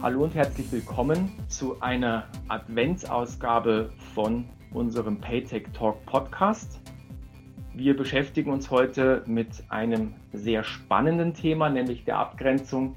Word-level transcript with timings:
Hallo 0.00 0.22
und 0.22 0.36
herzlich 0.36 0.70
willkommen 0.70 1.32
zu 1.48 1.80
einer 1.80 2.28
Adventsausgabe 2.46 3.90
von 4.14 4.44
unserem 4.72 5.20
Paytech 5.20 5.66
Talk 5.72 6.06
Podcast. 6.06 6.80
Wir 7.74 7.96
beschäftigen 7.96 8.52
uns 8.52 8.70
heute 8.70 9.24
mit 9.26 9.48
einem 9.70 10.14
sehr 10.32 10.62
spannenden 10.62 11.34
Thema, 11.34 11.68
nämlich 11.68 12.04
der 12.04 12.18
Abgrenzung, 12.18 12.94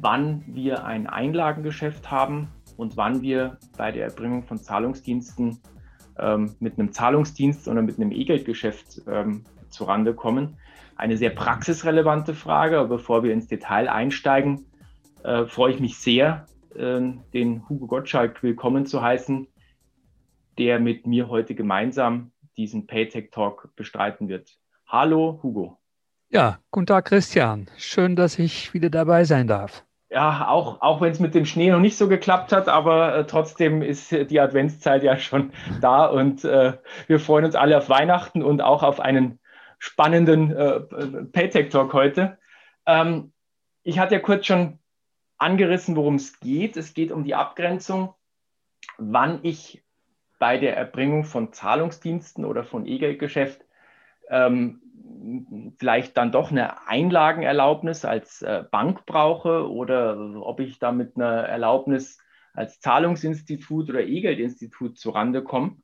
wann 0.00 0.42
wir 0.48 0.84
ein 0.84 1.06
Einlagengeschäft 1.06 2.10
haben 2.10 2.48
und 2.76 2.96
wann 2.96 3.22
wir 3.22 3.58
bei 3.78 3.92
der 3.92 4.06
Erbringung 4.06 4.42
von 4.42 4.58
Zahlungsdiensten 4.58 5.60
ähm, 6.18 6.56
mit 6.58 6.76
einem 6.76 6.90
Zahlungsdienst 6.90 7.68
oder 7.68 7.82
mit 7.82 8.00
einem 8.00 8.10
E-Geldgeschäft 8.10 9.02
ähm, 9.06 9.44
zurande 9.68 10.12
kommen. 10.12 10.56
Eine 10.96 11.18
sehr 11.18 11.30
praxisrelevante 11.30 12.34
Frage, 12.34 12.80
aber 12.80 12.88
bevor 12.88 13.22
wir 13.22 13.32
ins 13.32 13.46
Detail 13.46 13.88
einsteigen, 13.88 14.66
äh, 15.26 15.46
freue 15.46 15.72
ich 15.72 15.80
mich 15.80 15.98
sehr, 15.98 16.46
äh, 16.74 17.00
den 17.34 17.68
Hugo 17.68 17.86
Gottschalk 17.88 18.42
willkommen 18.42 18.86
zu 18.86 19.02
heißen, 19.02 19.48
der 20.58 20.78
mit 20.78 21.06
mir 21.06 21.28
heute 21.28 21.54
gemeinsam 21.54 22.30
diesen 22.56 22.86
Paytech 22.86 23.30
Talk 23.32 23.74
bestreiten 23.74 24.28
wird. 24.28 24.56
Hallo, 24.86 25.40
Hugo. 25.42 25.78
Ja, 26.30 26.60
guten 26.70 26.86
Tag, 26.86 27.06
Christian. 27.06 27.68
Schön, 27.76 28.16
dass 28.16 28.38
ich 28.38 28.72
wieder 28.72 28.88
dabei 28.88 29.24
sein 29.24 29.48
darf. 29.48 29.84
Ja, 30.08 30.48
auch, 30.48 30.80
auch 30.80 31.00
wenn 31.00 31.10
es 31.10 31.18
mit 31.18 31.34
dem 31.34 31.44
Schnee 31.44 31.70
noch 31.70 31.80
nicht 31.80 31.96
so 31.96 32.08
geklappt 32.08 32.52
hat, 32.52 32.68
aber 32.68 33.16
äh, 33.16 33.26
trotzdem 33.26 33.82
ist 33.82 34.12
die 34.12 34.40
Adventszeit 34.40 35.02
ja 35.02 35.18
schon 35.18 35.50
da 35.80 36.06
und 36.06 36.44
äh, 36.44 36.74
wir 37.08 37.18
freuen 37.18 37.44
uns 37.44 37.56
alle 37.56 37.76
auf 37.76 37.88
Weihnachten 37.88 38.42
und 38.42 38.62
auch 38.62 38.84
auf 38.84 39.00
einen 39.00 39.40
spannenden 39.78 40.52
äh, 40.52 40.80
Paytech 41.32 41.70
Talk 41.70 41.92
heute. 41.92 42.38
Ähm, 42.86 43.32
ich 43.82 43.98
hatte 43.98 44.14
ja 44.14 44.20
kurz 44.20 44.46
schon 44.46 44.78
angerissen, 45.38 45.96
worum 45.96 46.16
es 46.16 46.40
geht. 46.40 46.76
Es 46.76 46.94
geht 46.94 47.12
um 47.12 47.24
die 47.24 47.34
Abgrenzung, 47.34 48.14
wann 48.98 49.40
ich 49.42 49.82
bei 50.38 50.58
der 50.58 50.76
Erbringung 50.76 51.24
von 51.24 51.52
Zahlungsdiensten 51.52 52.44
oder 52.44 52.64
von 52.64 52.86
E-Geldgeschäft 52.86 53.64
ähm, 54.28 54.82
vielleicht 55.78 56.16
dann 56.16 56.32
doch 56.32 56.50
eine 56.50 56.86
Einlagenerlaubnis 56.86 58.04
als 58.04 58.42
äh, 58.42 58.64
Bank 58.70 59.06
brauche 59.06 59.70
oder 59.70 60.42
ob 60.42 60.60
ich 60.60 60.78
da 60.78 60.92
mit 60.92 61.16
einer 61.16 61.42
Erlaubnis 61.42 62.18
als 62.52 62.80
Zahlungsinstitut 62.80 63.90
oder 63.90 64.00
E-Geldinstitut 64.00 64.98
zurande 64.98 65.42
komme. 65.42 65.76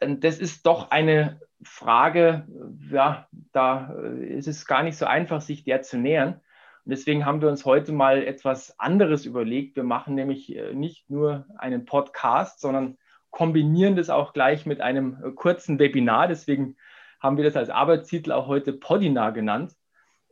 Ähm, 0.00 0.20
das 0.20 0.38
ist 0.38 0.66
doch 0.66 0.90
eine 0.90 1.40
Frage, 1.62 2.46
ja, 2.90 3.28
da 3.52 3.94
äh, 4.02 4.36
ist 4.36 4.48
es 4.48 4.66
gar 4.66 4.82
nicht 4.82 4.96
so 4.96 5.06
einfach, 5.06 5.40
sich 5.40 5.64
der 5.64 5.82
zu 5.82 5.98
nähern. 5.98 6.40
Und 6.84 6.90
deswegen 6.90 7.24
haben 7.24 7.40
wir 7.40 7.48
uns 7.48 7.64
heute 7.64 7.92
mal 7.92 8.22
etwas 8.22 8.78
anderes 8.78 9.24
überlegt. 9.24 9.76
Wir 9.76 9.84
machen 9.84 10.14
nämlich 10.14 10.54
äh, 10.54 10.74
nicht 10.74 11.08
nur 11.08 11.46
einen 11.56 11.86
Podcast, 11.86 12.60
sondern 12.60 12.98
kombinieren 13.30 13.96
das 13.96 14.10
auch 14.10 14.32
gleich 14.32 14.66
mit 14.66 14.80
einem 14.80 15.18
äh, 15.24 15.30
kurzen 15.30 15.78
Webinar. 15.78 16.28
Deswegen 16.28 16.76
haben 17.20 17.36
wir 17.38 17.44
das 17.44 17.56
als 17.56 17.70
Arbeitstitel 17.70 18.32
auch 18.32 18.48
heute 18.48 18.74
Podina 18.74 19.30
genannt. 19.30 19.72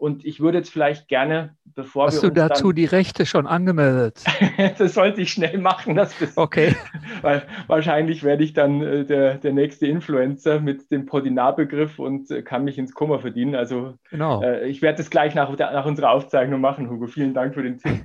Und 0.02 0.24
ich 0.24 0.40
würde 0.40 0.58
jetzt 0.58 0.70
vielleicht 0.72 1.06
gerne, 1.06 1.54
bevor 1.64 2.08
Hast 2.08 2.14
wir. 2.14 2.30
Hast 2.30 2.36
du 2.36 2.48
dazu 2.48 2.72
die 2.72 2.86
Rechte 2.86 3.24
schon 3.24 3.46
angemeldet? 3.46 4.24
das 4.78 4.94
sollte 4.94 5.20
ich 5.20 5.30
schnell 5.30 5.58
machen. 5.58 5.94
Das 5.94 6.12
okay. 6.34 6.74
Weil 7.22 7.46
wahrscheinlich 7.68 8.24
werde 8.24 8.42
ich 8.42 8.52
dann 8.52 8.82
äh, 8.82 9.04
der, 9.04 9.36
der 9.36 9.52
nächste 9.52 9.86
Influencer 9.86 10.58
mit 10.58 10.90
dem 10.90 11.06
Podinar-Begriff 11.06 12.00
und 12.00 12.32
äh, 12.32 12.42
kann 12.42 12.64
mich 12.64 12.78
ins 12.78 12.94
Kummer 12.94 13.20
verdienen. 13.20 13.54
Also 13.54 13.94
genau. 14.10 14.42
äh, 14.42 14.66
ich 14.66 14.82
werde 14.82 14.98
das 14.98 15.08
gleich 15.08 15.36
nach, 15.36 15.56
nach 15.56 15.86
unserer 15.86 16.10
Aufzeichnung 16.10 16.60
machen, 16.60 16.90
Hugo. 16.90 17.06
Vielen 17.06 17.32
Dank 17.32 17.54
für 17.54 17.62
den 17.62 17.78
Tipp. 17.78 18.02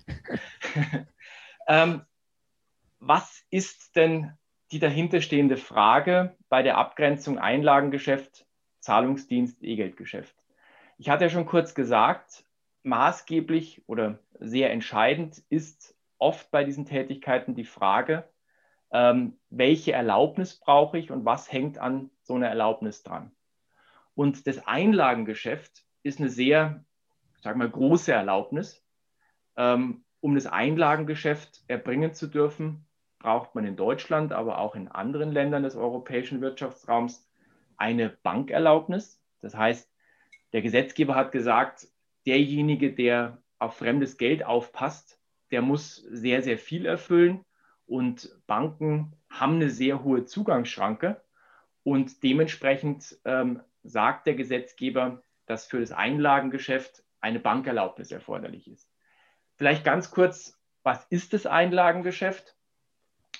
ähm, 1.68 2.04
was 3.00 3.42
ist 3.50 3.96
denn 3.96 4.34
die 4.72 4.78
dahinterstehende 4.78 5.58
Frage 5.58 6.36
bei 6.48 6.62
der 6.62 6.78
Abgrenzung 6.78 7.40
Einlagengeschäft, 7.40 8.46
Zahlungsdienst, 8.82 9.64
E-Geldgeschäft? 9.64 10.37
Ich 10.98 11.10
hatte 11.10 11.26
ja 11.26 11.30
schon 11.30 11.46
kurz 11.46 11.76
gesagt, 11.76 12.44
maßgeblich 12.84 13.84
oder 13.88 14.20
sehr 14.40 14.72
entscheidend 14.72 15.44
ist 15.50 15.96
oft 16.18 16.50
bei 16.52 16.64
diesen 16.64 16.86
Tätigkeiten 16.86 17.54
die 17.54 17.66
Frage, 17.66 18.28
ähm, 18.92 19.38
welche 19.50 19.92
Erlaubnis 19.92 20.60
brauche 20.60 20.98
ich 20.98 21.12
und 21.12 21.26
was 21.26 21.52
hängt 21.52 21.78
an 21.78 22.10
so 22.24 22.36
einer 22.36 22.48
Erlaubnis 22.48 23.04
dran. 23.04 23.32
Und 24.16 24.48
das 24.48 24.66
Einlagengeschäft 24.66 25.86
ist 26.02 26.20
eine 26.20 26.30
sehr, 26.30 26.84
sag 27.42 27.58
mal, 27.58 27.70
große 27.70 28.12
Erlaubnis. 28.12 28.84
Ähm, 29.56 30.04
um 30.20 30.34
das 30.34 30.48
Einlagengeschäft 30.48 31.64
erbringen 31.68 32.14
zu 32.14 32.28
dürfen, 32.28 32.88
braucht 33.20 33.54
man 33.54 33.66
in 33.66 33.76
Deutschland, 33.76 34.32
aber 34.34 34.58
auch 34.58 34.76
in 34.76 34.88
anderen 34.88 35.32
Ländern 35.32 35.64
des 35.64 35.76
europäischen 35.76 36.42
Wirtschaftsraums 36.42 37.30
eine 37.76 38.10
Bankerlaubnis. 38.10 39.22
Das 39.42 39.56
heißt, 39.56 39.92
der 40.58 40.64
Gesetzgeber 40.64 41.14
hat 41.14 41.32
gesagt, 41.32 41.88
derjenige, 42.26 42.92
der 42.92 43.44
auf 43.60 43.78
fremdes 43.78 44.18
Geld 44.18 44.44
aufpasst, 44.44 45.20
der 45.52 45.62
muss 45.62 45.98
sehr, 45.98 46.42
sehr 46.42 46.58
viel 46.58 46.88
erfüllen. 46.88 47.46
Und 47.86 48.36
Banken 48.48 49.14
haben 49.30 49.58
eine 49.58 49.70
sehr 49.70 50.04
hohe 50.04 50.26
Zugangsschranke. 50.26 51.22
Und 51.84 52.24
dementsprechend 52.24 53.20
ähm, 53.24 53.62
sagt 53.84 54.26
der 54.26 54.34
Gesetzgeber, 54.34 55.22
dass 55.46 55.68
für 55.68 55.80
das 55.80 55.92
Einlagengeschäft 55.92 57.04
eine 57.22 57.40
Bankerlaubnis 57.40 58.12
erforderlich 58.12 58.68
ist. 58.68 58.90
Vielleicht 59.58 59.84
ganz 59.84 60.10
kurz, 60.10 60.60
was 60.82 61.06
ist 61.12 61.34
das 61.34 61.46
Einlagengeschäft? 61.46 62.58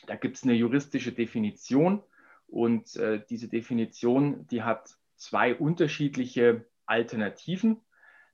Da 0.06 0.16
gibt 0.18 0.38
es 0.38 0.44
eine 0.44 0.54
juristische 0.54 1.14
Definition 1.14 2.04
und 2.46 2.96
äh, 2.96 3.24
diese 3.28 3.48
Definition, 3.48 4.46
die 4.50 4.62
hat 4.62 5.00
zwei 5.16 5.56
unterschiedliche 5.56 6.68
Alternativen. 6.88 7.82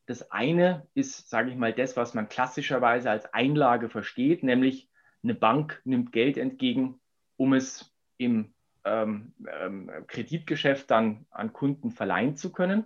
Das 0.05 0.31
eine 0.31 0.87
ist, 0.93 1.29
sage 1.29 1.49
ich 1.49 1.55
mal, 1.55 1.73
das, 1.73 1.95
was 1.95 2.13
man 2.13 2.29
klassischerweise 2.29 3.09
als 3.09 3.33
Einlage 3.33 3.89
versteht, 3.89 4.43
nämlich 4.43 4.89
eine 5.23 5.35
Bank 5.35 5.81
nimmt 5.85 6.11
Geld 6.11 6.37
entgegen, 6.37 6.99
um 7.37 7.53
es 7.53 7.93
im 8.17 8.53
ähm, 8.83 9.33
ähm, 9.61 9.89
Kreditgeschäft 10.07 10.91
dann 10.91 11.25
an 11.31 11.53
Kunden 11.53 11.91
verleihen 11.91 12.35
zu 12.35 12.51
können. 12.51 12.85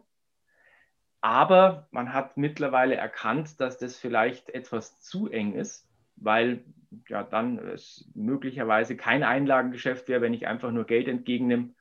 Aber 1.21 1.87
man 1.91 2.13
hat 2.13 2.37
mittlerweile 2.37 2.95
erkannt, 2.95 3.59
dass 3.59 3.79
das 3.79 3.97
vielleicht 3.97 4.49
etwas 4.51 4.99
zu 4.99 5.27
eng 5.29 5.53
ist, 5.53 5.89
weil 6.15 6.63
ja 7.07 7.23
dann 7.23 7.57
es 7.57 8.09
möglicherweise 8.13 8.95
kein 8.95 9.23
Einlagengeschäft 9.23 10.07
wäre, 10.07 10.21
wenn 10.21 10.35
ich 10.35 10.47
einfach 10.47 10.71
nur 10.71 10.85
Geld 10.85 11.07
entgegennehme 11.07 11.73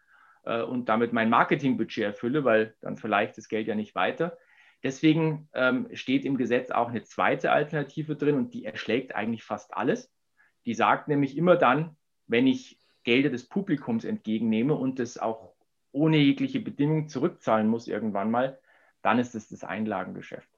äh, 0.47 0.63
und 0.63 0.89
damit 0.89 1.13
mein 1.13 1.29
Marketingbudget 1.29 2.05
erfülle, 2.05 2.45
weil 2.45 2.75
dann 2.81 2.97
vielleicht 2.97 3.37
das 3.37 3.49
Geld 3.49 3.67
ja 3.67 3.75
nicht 3.75 3.95
weiter. 3.95 4.39
Deswegen 4.83 5.49
ähm, 5.53 5.89
steht 5.93 6.25
im 6.25 6.37
Gesetz 6.37 6.71
auch 6.71 6.89
eine 6.89 7.03
zweite 7.03 7.51
Alternative 7.51 8.17
drin 8.17 8.37
und 8.37 8.55
die 8.55 8.65
erschlägt 8.65 9.15
eigentlich 9.15 9.43
fast 9.43 9.77
alles. 9.77 10.13
Die 10.65 10.75
sagt 10.75 11.09
nämlich 11.09 11.37
immer 11.37 11.57
dann, 11.57 11.97
wenn 12.27 12.47
ich 12.47 12.79
Gelder 13.05 13.31
des 13.31 13.49
Publikums 13.49 14.05
entgegennehme 14.05 14.75
und 14.75 14.99
das 14.99 15.19
auch 15.19 15.55
ohne 15.93 16.19
jegliche 16.19 16.61
Bedingung 16.61 17.09
zurückzahlen 17.09 17.69
muss 17.69 17.89
irgendwann 17.89 18.31
mal, 18.31 18.59
dann 19.03 19.19
ist 19.19 19.35
es 19.35 19.49
das 19.49 19.65
Einlagengeschäft. 19.65 20.49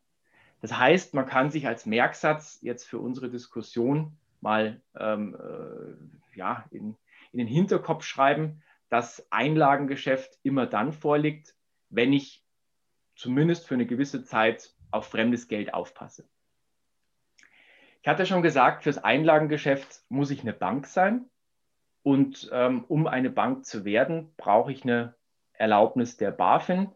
Das 0.61 0.77
heißt, 0.77 1.15
man 1.15 1.27
kann 1.27 1.51
sich 1.51 1.67
als 1.69 1.87
Merksatz 1.87 2.59
jetzt 2.63 2.85
für 2.85 2.99
unsere 2.99 3.31
Diskussion 3.31 4.17
mal 4.41 4.81
ähm, 4.99 5.37
äh, 5.37 6.37
ja, 6.37 6.65
in, 6.71 6.97
in 7.33 7.39
den 7.39 7.47
Hinterkopf 7.47 8.05
schreiben, 8.05 8.63
dass 8.89 9.27
Einlagengeschäft 9.31 10.39
immer 10.43 10.67
dann 10.67 10.93
vorliegt, 10.93 11.55
wenn 11.91 12.13
ich 12.13 12.45
zumindest 13.15 13.67
für 13.67 13.75
eine 13.75 13.87
gewisse 13.87 14.25
Zeit 14.25 14.73
auf 14.91 15.09
fremdes 15.09 15.49
Geld 15.49 15.75
aufpasse. 15.75 16.29
Ich 18.03 18.09
hatte 18.09 18.27
schon 18.27 18.43
gesagt, 18.43 18.85
fürs 18.85 19.03
Einlagengeschäft 19.03 20.03
muss 20.09 20.31
ich 20.31 20.43
eine 20.43 20.53
Bank 20.53 20.87
sein. 20.87 21.27
Und 22.03 22.49
ähm, 22.53 22.85
um 22.89 23.07
eine 23.07 23.29
Bank 23.29 23.67
zu 23.67 23.85
werden, 23.85 24.33
brauche 24.37 24.73
ich 24.73 24.85
eine 24.85 25.15
Erlaubnis 25.53 26.17
der 26.17 26.31
BaFin. 26.31 26.91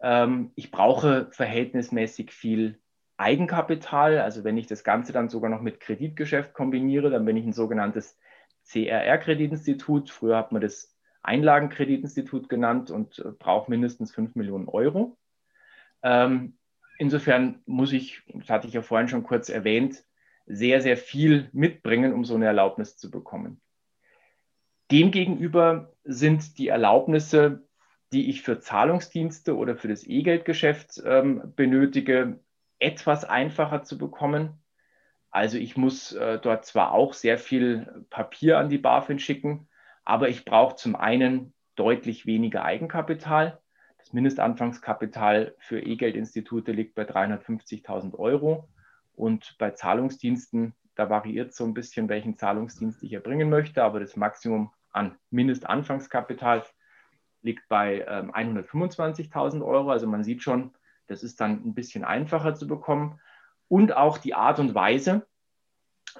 Ähm, 0.00 0.52
ich 0.54 0.70
brauche 0.70 1.28
verhältnismäßig 1.32 2.30
viel 2.30 2.78
Eigenkapital. 3.16 4.20
Also 4.20 4.44
wenn 4.44 4.58
ich 4.58 4.66
das 4.66 4.84
Ganze 4.84 5.12
dann 5.12 5.28
sogar 5.28 5.50
noch 5.50 5.62
mit 5.62 5.80
Kreditgeschäft 5.80 6.52
kombiniere, 6.52 7.10
dann 7.10 7.24
bin 7.24 7.36
ich 7.36 7.46
ein 7.46 7.52
sogenanntes 7.52 8.18
CRR-Kreditinstitut. 8.64 10.10
Früher 10.10 10.36
hat 10.36 10.52
man 10.52 10.62
das 10.62 10.93
Einlagenkreditinstitut 11.24 12.48
genannt 12.48 12.90
und 12.90 13.18
äh, 13.18 13.30
braucht 13.38 13.68
mindestens 13.68 14.12
5 14.12 14.34
Millionen 14.34 14.68
Euro. 14.68 15.16
Ähm, 16.02 16.58
insofern 16.98 17.62
muss 17.66 17.92
ich, 17.92 18.22
das 18.28 18.48
hatte 18.48 18.68
ich 18.68 18.74
ja 18.74 18.82
vorhin 18.82 19.08
schon 19.08 19.22
kurz 19.22 19.48
erwähnt, 19.48 20.04
sehr, 20.46 20.82
sehr 20.82 20.96
viel 20.96 21.48
mitbringen, 21.52 22.12
um 22.12 22.24
so 22.24 22.34
eine 22.34 22.46
Erlaubnis 22.46 22.96
zu 22.96 23.10
bekommen. 23.10 23.60
Demgegenüber 24.90 25.94
sind 26.04 26.58
die 26.58 26.68
Erlaubnisse, 26.68 27.66
die 28.12 28.28
ich 28.28 28.42
für 28.42 28.60
Zahlungsdienste 28.60 29.56
oder 29.56 29.76
für 29.76 29.88
das 29.88 30.06
E-Geldgeschäft 30.06 31.02
ähm, 31.04 31.54
benötige, 31.56 32.38
etwas 32.78 33.24
einfacher 33.24 33.82
zu 33.82 33.96
bekommen. 33.96 34.62
Also 35.30 35.56
ich 35.56 35.76
muss 35.76 36.12
äh, 36.12 36.38
dort 36.38 36.66
zwar 36.66 36.92
auch 36.92 37.14
sehr 37.14 37.38
viel 37.38 38.04
Papier 38.10 38.58
an 38.58 38.68
die 38.68 38.78
BaFin 38.78 39.18
schicken, 39.18 39.68
aber 40.04 40.28
ich 40.28 40.44
brauche 40.44 40.76
zum 40.76 40.96
einen 40.96 41.54
deutlich 41.76 42.26
weniger 42.26 42.64
Eigenkapital. 42.64 43.60
Das 43.98 44.12
Mindestanfangskapital 44.12 45.54
für 45.58 45.80
E-Geldinstitute 45.80 46.72
liegt 46.72 46.94
bei 46.94 47.02
350.000 47.04 48.14
Euro 48.18 48.68
und 49.14 49.56
bei 49.58 49.70
Zahlungsdiensten, 49.70 50.74
da 50.94 51.08
variiert 51.10 51.54
so 51.54 51.64
ein 51.64 51.74
bisschen, 51.74 52.08
welchen 52.08 52.36
Zahlungsdienst 52.36 53.02
ich 53.02 53.12
erbringen 53.12 53.48
möchte, 53.48 53.82
aber 53.82 54.00
das 54.00 54.16
Maximum 54.16 54.70
an 54.92 55.16
Mindestanfangskapital 55.30 56.64
liegt 57.42 57.68
bei 57.68 58.04
ähm, 58.08 58.32
125.000 58.32 59.64
Euro. 59.64 59.90
Also 59.90 60.06
man 60.06 60.24
sieht 60.24 60.42
schon, 60.42 60.72
das 61.06 61.22
ist 61.22 61.40
dann 61.40 61.64
ein 61.64 61.74
bisschen 61.74 62.04
einfacher 62.04 62.54
zu 62.54 62.66
bekommen 62.66 63.20
und 63.68 63.96
auch 63.96 64.18
die 64.18 64.34
Art 64.34 64.58
und 64.58 64.74
Weise, 64.74 65.26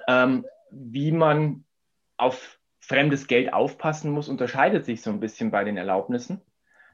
ähm, 0.07 0.45
wie 0.71 1.11
man 1.11 1.65
auf 2.17 2.59
fremdes 2.85 3.27
Geld 3.27 3.51
aufpassen 3.53 4.11
muss, 4.11 4.29
unterscheidet 4.29 4.85
sich 4.85 5.01
so 5.01 5.09
ein 5.09 5.19
bisschen 5.19 5.51
bei 5.51 5.63
den 5.63 5.77
Erlaubnissen. 5.77 6.41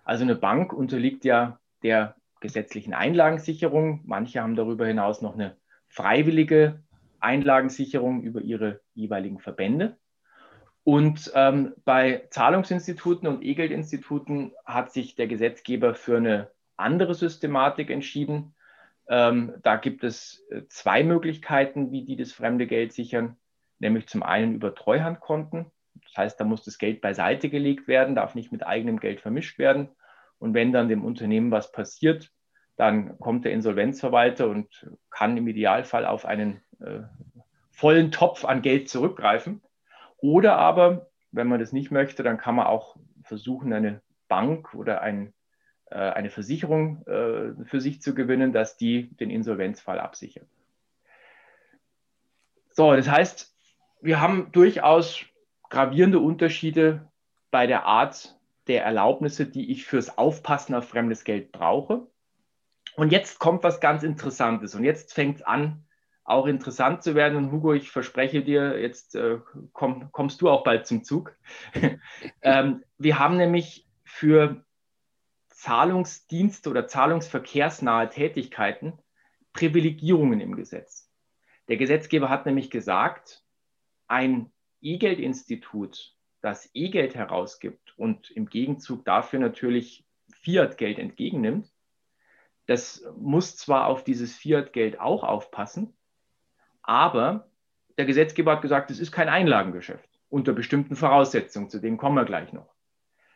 Also 0.03 0.23
eine 0.23 0.35
Bank 0.35 0.73
unterliegt 0.73 1.25
ja 1.25 1.59
der 1.83 2.15
gesetzlichen 2.39 2.93
Einlagensicherung. 2.93 4.01
Manche 4.05 4.41
haben 4.41 4.55
darüber 4.55 4.87
hinaus 4.87 5.21
noch 5.21 5.33
eine 5.33 5.57
freiwillige 5.87 6.81
Einlagensicherung 7.19 8.23
über 8.23 8.41
ihre 8.41 8.81
jeweiligen 8.93 9.39
Verbände. 9.39 9.97
Und 10.83 11.31
ähm, 11.35 11.75
bei 11.85 12.25
Zahlungsinstituten 12.31 13.27
und 13.27 13.43
E-Geldinstituten 13.43 14.53
hat 14.65 14.91
sich 14.91 15.15
der 15.15 15.27
Gesetzgeber 15.27 15.93
für 15.93 16.17
eine 16.17 16.49
andere 16.77 17.13
Systematik 17.13 17.91
entschieden. 17.91 18.55
Ähm, 19.07 19.53
da 19.61 19.75
gibt 19.75 20.03
es 20.03 20.43
äh, 20.49 20.63
zwei 20.69 21.03
Möglichkeiten, 21.03 21.91
wie 21.91 22.03
die 22.03 22.15
das 22.15 22.31
fremde 22.31 22.65
Geld 22.65 22.93
sichern, 22.93 23.37
nämlich 23.77 24.07
zum 24.07 24.23
einen 24.23 24.55
über 24.55 24.73
Treuhandkonten. 24.73 25.71
Das 26.03 26.17
heißt, 26.17 26.39
da 26.39 26.43
muss 26.43 26.63
das 26.63 26.77
Geld 26.77 27.01
beiseite 27.01 27.49
gelegt 27.49 27.87
werden, 27.87 28.15
darf 28.15 28.35
nicht 28.35 28.51
mit 28.51 28.65
eigenem 28.65 28.99
Geld 28.99 29.21
vermischt 29.21 29.59
werden. 29.59 29.89
Und 30.39 30.53
wenn 30.53 30.71
dann 30.71 30.89
dem 30.89 31.05
Unternehmen 31.05 31.51
was 31.51 31.71
passiert, 31.71 32.31
dann 32.75 33.19
kommt 33.19 33.45
der 33.45 33.51
Insolvenzverwalter 33.51 34.47
und 34.47 34.89
kann 35.09 35.37
im 35.37 35.47
Idealfall 35.47 36.05
auf 36.05 36.25
einen 36.25 36.61
äh, 36.79 37.01
vollen 37.69 38.11
Topf 38.11 38.45
an 38.45 38.61
Geld 38.61 38.89
zurückgreifen. 38.89 39.61
Oder 40.17 40.57
aber, 40.57 41.09
wenn 41.31 41.47
man 41.47 41.59
das 41.59 41.71
nicht 41.71 41.91
möchte, 41.91 42.23
dann 42.23 42.37
kann 42.37 42.55
man 42.55 42.67
auch 42.67 42.95
versuchen, 43.23 43.71
eine 43.73 44.01
Bank 44.27 44.73
oder 44.73 45.01
ein 45.01 45.33
äh, 45.91 45.95
eine 45.95 46.29
Versicherung 46.29 47.05
äh, 47.05 47.65
für 47.65 47.81
sich 47.81 48.01
zu 48.01 48.15
gewinnen, 48.15 48.53
dass 48.53 48.77
die 48.77 49.09
den 49.17 49.29
Insolvenzfall 49.29 49.99
absichert. 49.99 50.47
So, 52.69 52.95
das 52.95 53.09
heißt, 53.09 53.53
wir 53.99 54.21
haben 54.21 54.51
durchaus 54.53 55.25
gravierende 55.71 56.19
Unterschiede 56.19 57.09
bei 57.49 57.65
der 57.65 57.85
Art 57.85 58.37
der 58.67 58.83
Erlaubnisse, 58.83 59.47
die 59.47 59.71
ich 59.71 59.85
fürs 59.85 60.17
Aufpassen 60.17 60.75
auf 60.75 60.87
fremdes 60.87 61.23
Geld 61.23 61.51
brauche. 61.51 62.07
Und 62.95 63.11
jetzt 63.11 63.39
kommt 63.39 63.63
was 63.63 63.79
ganz 63.79 64.03
Interessantes 64.03 64.75
und 64.75 64.83
jetzt 64.83 65.13
fängt 65.13 65.37
es 65.37 65.41
an, 65.41 65.85
auch 66.23 66.45
interessant 66.45 67.01
zu 67.01 67.15
werden. 67.15 67.37
Und 67.37 67.51
Hugo, 67.51 67.73
ich 67.73 67.89
verspreche 67.89 68.43
dir, 68.43 68.79
jetzt 68.79 69.15
äh, 69.15 69.39
komm, 69.71 70.11
kommst 70.11 70.41
du 70.41 70.49
auch 70.49 70.63
bald 70.63 70.85
zum 70.85 71.03
Zug. 71.03 71.35
ähm, 72.41 72.83
wir 72.97 73.17
haben 73.17 73.37
nämlich 73.37 73.87
für 74.03 74.63
Zahlungsdienste 75.47 76.69
oder 76.69 76.87
zahlungsverkehrsnahe 76.87 78.09
Tätigkeiten 78.09 78.99
Privilegierungen 79.53 80.41
im 80.41 80.55
Gesetz. 80.55 81.09
Der 81.69 81.77
Gesetzgeber 81.77 82.29
hat 82.29 82.45
nämlich 82.45 82.69
gesagt, 82.69 83.43
ein 84.07 84.51
E-Geld-Institut, 84.81 86.15
das 86.41 86.69
E-Geld 86.73 87.15
herausgibt 87.15 87.97
und 87.97 88.31
im 88.31 88.47
Gegenzug 88.47 89.05
dafür 89.05 89.39
natürlich 89.39 90.05
Fiat-Geld 90.41 90.99
entgegennimmt, 90.99 91.71
das 92.65 93.05
muss 93.17 93.57
zwar 93.57 93.87
auf 93.87 94.03
dieses 94.03 94.35
Fiat-Geld 94.35 94.99
auch 94.99 95.23
aufpassen, 95.23 95.93
aber 96.81 97.49
der 97.97 98.05
Gesetzgeber 98.05 98.53
hat 98.53 98.61
gesagt, 98.61 98.91
es 98.91 98.99
ist 98.99 99.11
kein 99.11 99.29
Einlagengeschäft 99.29 100.09
unter 100.29 100.53
bestimmten 100.53 100.95
Voraussetzungen, 100.95 101.69
zu 101.69 101.79
denen 101.79 101.97
kommen 101.97 102.15
wir 102.15 102.25
gleich 102.25 102.53
noch. 102.53 102.73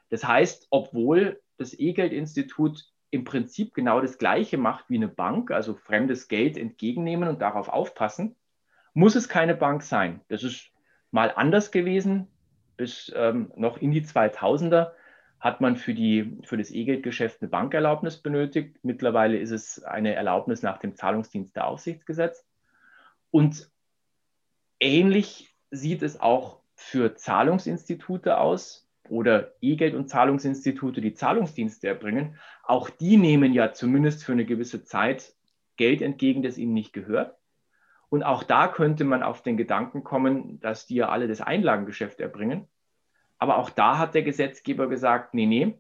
Das 0.10 0.24
heißt, 0.24 0.68
obwohl 0.70 1.42
das 1.58 1.78
E-Geld-Institut 1.78 2.86
im 3.12 3.24
Prinzip 3.24 3.74
genau 3.74 4.02
das 4.02 4.18
Gleiche 4.18 4.58
macht 4.58 4.90
wie 4.90 4.96
eine 4.96 5.08
Bank, 5.08 5.52
also 5.52 5.74
fremdes 5.74 6.28
Geld 6.28 6.58
entgegennehmen 6.58 7.30
und 7.30 7.42
darauf 7.42 7.70
aufpassen, 7.70 8.36
muss 8.94 9.16
es 9.16 9.28
keine 9.28 9.56
Bank 9.56 9.84
sein. 9.84 10.22
Das 10.30 10.44
ist 10.44 10.72
mal 11.16 11.32
anders 11.34 11.72
gewesen. 11.72 12.28
Bis 12.78 13.12
ähm, 13.16 13.52
noch 13.56 13.78
in 13.78 13.92
die 13.92 14.04
2000er 14.04 14.92
hat 15.40 15.62
man 15.62 15.78
für, 15.78 15.94
die, 15.94 16.40
für 16.44 16.58
das 16.58 16.72
E-Geld-Geschäft 16.72 17.42
eine 17.42 17.50
Bankerlaubnis 17.50 18.18
benötigt. 18.18 18.80
Mittlerweile 18.84 19.38
ist 19.38 19.52
es 19.52 19.82
eine 19.84 20.14
Erlaubnis 20.14 20.62
nach 20.62 20.78
dem 20.78 20.96
Zahlungsdienst 20.96 21.56
der 21.56 21.68
Aufsichtsgesetz. 21.68 22.46
Und 23.32 23.70
ähnlich 24.80 25.56
sieht 25.72 26.04
es 26.04 26.20
auch 26.20 26.60
für 26.76 27.16
Zahlungsinstitute 27.16 28.38
aus 28.38 28.90
oder 29.08 29.54
E-Geld- 29.62 29.96
und 29.96 30.10
Zahlungsinstitute, 30.10 31.00
die 31.00 31.14
Zahlungsdienste 31.14 31.88
erbringen, 31.88 32.38
auch 32.64 32.90
die 32.90 33.16
nehmen 33.16 33.54
ja 33.54 33.72
zumindest 33.72 34.26
für 34.26 34.34
eine 34.34 34.46
gewisse 34.46 34.84
Zeit 34.84 35.34
Geld 35.78 36.02
entgegen, 36.02 36.44
das 36.44 36.58
ihnen 36.58 36.74
nicht 36.74 36.92
gehört. 36.92 37.38
Und 38.10 38.24
auch 38.24 38.44
da 38.44 38.68
könnte 38.68 39.04
man 39.04 39.24
auf 39.24 39.42
den 39.42 39.58
Gedanken 39.58 40.04
kommen, 40.04 40.60
dass 40.60 40.86
die 40.86 40.96
ja 40.96 41.10
alle 41.10 41.28
das 41.28 41.42
Einlagengeschäft 41.42 42.20
erbringen. 42.20 42.68
Aber 43.38 43.58
auch 43.58 43.70
da 43.70 43.98
hat 43.98 44.14
der 44.14 44.24
Gesetzgeber 44.24 44.88
gesagt, 44.88 45.34
nee, 45.34 45.46
nee, 45.46 45.80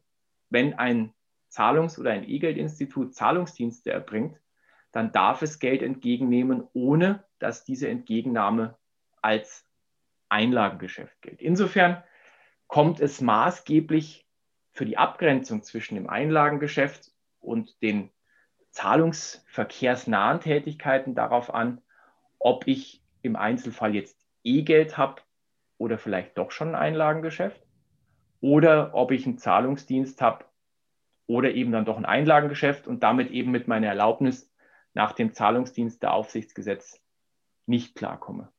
wenn 0.49 0.73
ein 0.73 1.13
Zahlungs- 1.49 1.99
oder 1.99 2.11
ein 2.11 2.27
E-Geld-Institut 2.27 3.15
Zahlungsdienste 3.15 3.91
erbringt, 3.91 4.39
dann 4.91 5.11
darf 5.11 5.41
es 5.41 5.59
Geld 5.59 5.81
entgegennehmen, 5.81 6.67
ohne 6.73 7.23
dass 7.39 7.63
diese 7.63 7.87
Entgegennahme 7.87 8.77
als 9.21 9.65
Einlagengeschäft 10.29 11.21
gilt. 11.21 11.41
Insofern 11.41 12.03
kommt 12.67 12.99
es 12.99 13.21
maßgeblich 13.21 14.27
für 14.71 14.85
die 14.85 14.97
Abgrenzung 14.97 15.63
zwischen 15.63 15.95
dem 15.95 16.09
Einlagengeschäft 16.09 17.11
und 17.39 17.81
den 17.81 18.11
zahlungsverkehrsnahen 18.71 20.41
Tätigkeiten 20.41 21.15
darauf 21.15 21.53
an, 21.53 21.81
ob 22.45 22.67
ich 22.67 23.01
im 23.23 23.35
Einzelfall 23.35 23.95
jetzt 23.95 24.23
E-Geld 24.43 24.99
habe 24.99 25.23
oder 25.79 25.97
vielleicht 25.97 26.37
doch 26.37 26.51
schon 26.51 26.69
ein 26.69 26.75
Einlagengeschäft 26.75 27.59
oder 28.39 28.93
ob 28.93 29.09
ich 29.09 29.25
einen 29.25 29.39
Zahlungsdienst 29.39 30.21
habe 30.21 30.45
oder 31.25 31.49
eben 31.55 31.71
dann 31.71 31.85
doch 31.85 31.97
ein 31.97 32.05
Einlagengeschäft 32.05 32.85
und 32.85 33.01
damit 33.01 33.31
eben 33.31 33.49
mit 33.49 33.67
meiner 33.67 33.87
Erlaubnis 33.87 34.53
nach 34.93 35.13
dem 35.13 35.33
Zahlungsdienst 35.33 36.03
der 36.03 36.13
Aufsichtsgesetz 36.13 37.01
nicht 37.65 37.95
klarkomme. 37.95 38.51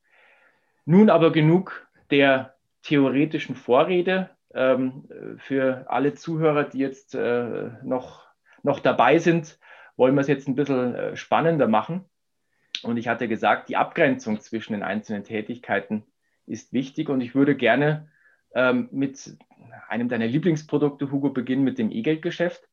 Nun 0.84 1.08
aber 1.08 1.30
genug 1.30 1.86
der 2.10 2.56
theoretischen 2.82 3.54
Vorrede 3.54 4.30
ähm, 4.52 5.08
für 5.38 5.86
alle 5.88 6.14
Zuhörer, 6.14 6.64
die 6.64 6.78
jetzt 6.78 7.14
äh, 7.14 7.70
noch, 7.84 8.26
noch 8.64 8.80
dabei 8.80 9.18
sind, 9.18 9.60
wollen 9.96 10.16
wir 10.16 10.22
es 10.22 10.26
jetzt 10.26 10.48
ein 10.48 10.56
bisschen 10.56 10.96
äh, 10.96 11.16
spannender 11.16 11.68
machen. 11.68 12.04
Und 12.84 12.96
ich 12.96 13.08
hatte 13.08 13.28
gesagt, 13.28 13.68
die 13.68 13.76
Abgrenzung 13.76 14.40
zwischen 14.40 14.72
den 14.72 14.82
einzelnen 14.82 15.24
Tätigkeiten 15.24 16.04
ist 16.46 16.72
wichtig. 16.72 17.08
Und 17.08 17.20
ich 17.20 17.34
würde 17.34 17.56
gerne 17.56 18.08
ähm, 18.54 18.88
mit 18.92 19.36
einem 19.88 20.08
deiner 20.08 20.26
Lieblingsprodukte, 20.26 21.10
Hugo, 21.10 21.30
beginnen 21.30 21.64
mit 21.64 21.78
dem 21.78 21.90
E-Geldgeschäft. 21.90 22.68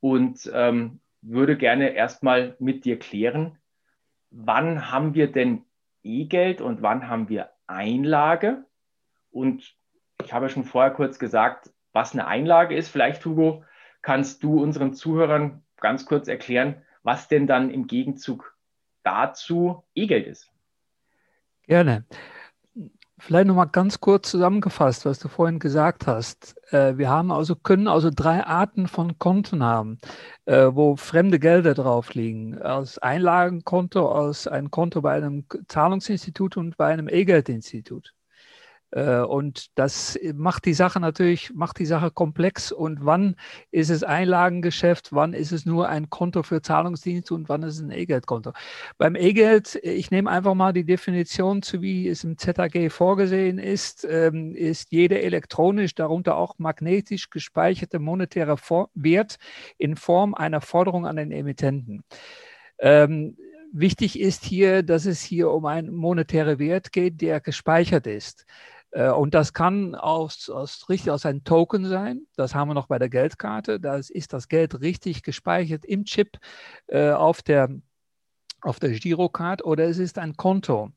Und 0.00 0.50
ähm, 0.54 1.00
würde 1.22 1.56
gerne 1.56 1.90
erstmal 1.90 2.56
mit 2.58 2.84
dir 2.84 2.98
klären, 2.98 3.58
wann 4.30 4.90
haben 4.90 5.14
wir 5.14 5.30
denn 5.30 5.64
E-Geld 6.02 6.60
und 6.60 6.82
wann 6.82 7.08
haben 7.08 7.28
wir 7.28 7.50
Einlage? 7.66 8.64
Und 9.30 9.74
ich 10.24 10.32
habe 10.32 10.48
schon 10.48 10.64
vorher 10.64 10.92
kurz 10.92 11.18
gesagt, 11.18 11.70
was 11.92 12.12
eine 12.12 12.26
Einlage 12.26 12.74
ist. 12.74 12.88
Vielleicht, 12.88 13.24
Hugo, 13.24 13.64
kannst 14.02 14.42
du 14.42 14.62
unseren 14.62 14.94
Zuhörern 14.94 15.62
ganz 15.76 16.06
kurz 16.06 16.28
erklären, 16.28 16.82
was 17.02 17.28
denn 17.28 17.46
dann 17.46 17.70
im 17.70 17.86
Gegenzug 17.86 18.56
dazu 19.02 19.84
E-Geld 19.94 20.26
ist. 20.26 20.50
Gerne. 21.64 22.04
Vielleicht 23.18 23.48
nochmal 23.48 23.68
ganz 23.68 24.00
kurz 24.00 24.30
zusammengefasst, 24.30 25.04
was 25.04 25.18
du 25.18 25.28
vorhin 25.28 25.58
gesagt 25.58 26.06
hast. 26.06 26.56
Äh, 26.72 26.96
wir 26.96 27.10
haben 27.10 27.30
also, 27.30 27.54
können 27.54 27.86
also 27.86 28.10
drei 28.10 28.44
Arten 28.44 28.88
von 28.88 29.18
Konten 29.18 29.62
haben, 29.62 29.98
äh, 30.46 30.68
wo 30.70 30.96
fremde 30.96 31.38
Gelder 31.38 31.74
drauf 31.74 32.14
liegen. 32.14 32.60
Aus 32.62 32.96
Einlagenkonto, 32.96 34.10
aus 34.10 34.46
einem 34.46 34.70
Konto 34.70 35.02
bei 35.02 35.12
einem 35.12 35.44
Zahlungsinstitut 35.68 36.56
und 36.56 36.78
bei 36.78 36.86
einem 36.86 37.08
E-Geldinstitut. 37.08 38.14
Äh, 38.92 39.20
und 39.20 39.66
das 39.76 40.18
macht 40.34 40.64
die 40.64 40.74
Sache 40.74 41.00
natürlich, 41.00 41.52
macht 41.54 41.78
die 41.78 41.86
Sache 41.86 42.10
komplex. 42.10 42.72
Und 42.72 43.04
wann 43.04 43.36
ist 43.70 43.90
es 43.90 44.02
Einlagengeschäft, 44.02 45.12
wann 45.12 45.32
ist 45.32 45.52
es 45.52 45.66
nur 45.66 45.88
ein 45.88 46.10
Konto 46.10 46.42
für 46.42 46.62
Zahlungsdienste 46.62 47.34
und 47.34 47.48
wann 47.48 47.62
ist 47.62 47.76
es 47.76 47.82
ein 47.82 47.90
E-Geld-Konto? 47.90 48.52
Beim 48.98 49.14
E-Geld, 49.14 49.78
ich 49.82 50.10
nehme 50.10 50.30
einfach 50.30 50.54
mal 50.54 50.72
die 50.72 50.84
Definition 50.84 51.62
zu, 51.62 51.82
wie 51.82 52.08
es 52.08 52.24
im 52.24 52.36
ZAG 52.38 52.90
vorgesehen 52.90 53.58
ist, 53.58 54.06
ähm, 54.08 54.54
ist 54.54 54.92
jede 54.92 55.20
elektronisch, 55.22 55.94
darunter 55.94 56.36
auch 56.36 56.58
magnetisch 56.58 57.30
gespeicherte 57.30 57.98
monetäre 57.98 58.56
Wert 58.94 59.38
in 59.78 59.96
Form 59.96 60.34
einer 60.34 60.60
Forderung 60.60 61.06
an 61.06 61.16
den 61.16 61.32
Emittenten. 61.32 62.02
Ähm, 62.78 63.36
wichtig 63.72 64.18
ist 64.18 64.44
hier, 64.44 64.82
dass 64.82 65.06
es 65.06 65.20
hier 65.20 65.50
um 65.50 65.66
einen 65.66 65.94
monetären 65.94 66.58
Wert 66.58 66.92
geht, 66.92 67.20
der 67.20 67.40
gespeichert 67.40 68.06
ist. 68.06 68.46
Äh, 68.92 69.10
und 69.10 69.34
das 69.34 69.52
kann 69.52 69.94
aus, 69.94 70.48
aus, 70.48 70.88
richtig 70.88 71.10
aus 71.10 71.26
einem 71.26 71.44
Token 71.44 71.84
sein. 71.86 72.26
Das 72.36 72.54
haben 72.54 72.68
wir 72.68 72.74
noch 72.74 72.86
bei 72.86 72.98
der 72.98 73.08
Geldkarte. 73.08 73.80
Da 73.80 73.96
ist 73.96 74.32
das 74.32 74.48
Geld 74.48 74.80
richtig 74.80 75.22
gespeichert 75.22 75.84
im 75.84 76.04
Chip 76.04 76.38
äh, 76.88 77.10
auf 77.10 77.42
der, 77.42 77.68
auf 78.62 78.80
der 78.80 78.90
Girocard 78.90 79.64
oder 79.64 79.84
es 79.84 79.98
ist 79.98 80.18
ein 80.18 80.36
Konto 80.36 80.92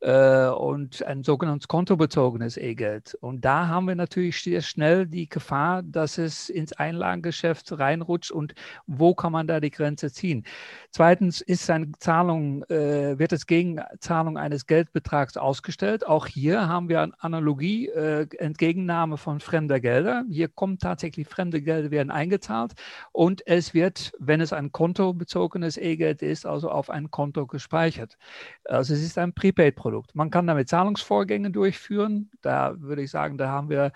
äh, 0.00 0.48
und 0.48 1.02
ein 1.04 1.22
sogenanntes 1.22 1.66
kontobezogenes 1.66 2.56
E-Geld. 2.56 3.16
Und 3.20 3.44
da 3.44 3.68
haben 3.68 3.88
wir 3.88 3.94
natürlich 3.94 4.42
sehr 4.42 4.60
schnell 4.60 5.06
die 5.06 5.28
Gefahr, 5.28 5.82
dass 5.82 6.18
es 6.18 6.50
ins 6.50 6.72
Einlagengeschäft 6.72 7.78
reinrutscht 7.78 8.30
und 8.30 8.54
wo 8.86 9.14
kann 9.14 9.32
man 9.32 9.46
da 9.46 9.60
die 9.60 9.70
Grenze 9.70 10.12
ziehen. 10.12 10.44
Zweitens 10.90 11.40
ist 11.40 11.68
eine 11.70 11.92
Zahlung, 11.98 12.64
äh, 12.64 13.18
wird 13.18 13.32
es 13.32 13.46
gegen 13.46 13.80
Zahlung 13.98 14.36
eines 14.36 14.66
Geldbetrags 14.66 15.36
ausgestellt. 15.36 16.06
Auch 16.06 16.26
hier 16.26 16.68
haben 16.68 16.88
wir 16.88 17.00
eine 17.00 17.12
Analogie, 17.18 17.88
äh, 17.88 18.26
Entgegennahme 18.38 19.16
von 19.16 19.40
fremder 19.40 19.80
Gelder. 19.80 20.24
Hier 20.30 20.48
kommen 20.48 20.78
tatsächlich 20.78 21.26
fremde 21.26 21.62
Gelder, 21.62 21.90
werden 21.90 22.10
eingezahlt 22.10 22.74
und 23.12 23.46
es 23.46 23.72
wird, 23.72 24.12
wenn 24.18 24.40
es 24.40 24.52
ein 24.52 24.70
kontobezogenes 24.72 25.78
E-Geld 25.78 26.22
ist, 26.22 26.44
also 26.46 26.70
auf 26.70 26.90
ein 26.90 27.10
Konto 27.10 27.46
gespeichert. 27.46 28.18
Also 28.64 28.94
es 28.94 29.02
ist 29.02 29.18
ein 29.18 29.32
Prepaid-Produkt. 29.32 29.93
Produkt. 29.94 30.14
Man 30.14 30.30
kann 30.30 30.46
damit 30.46 30.68
Zahlungsvorgänge 30.68 31.50
durchführen. 31.52 32.30
Da 32.42 32.80
würde 32.80 33.02
ich 33.02 33.10
sagen, 33.10 33.38
da 33.38 33.48
haben 33.48 33.70
wir, 33.70 33.92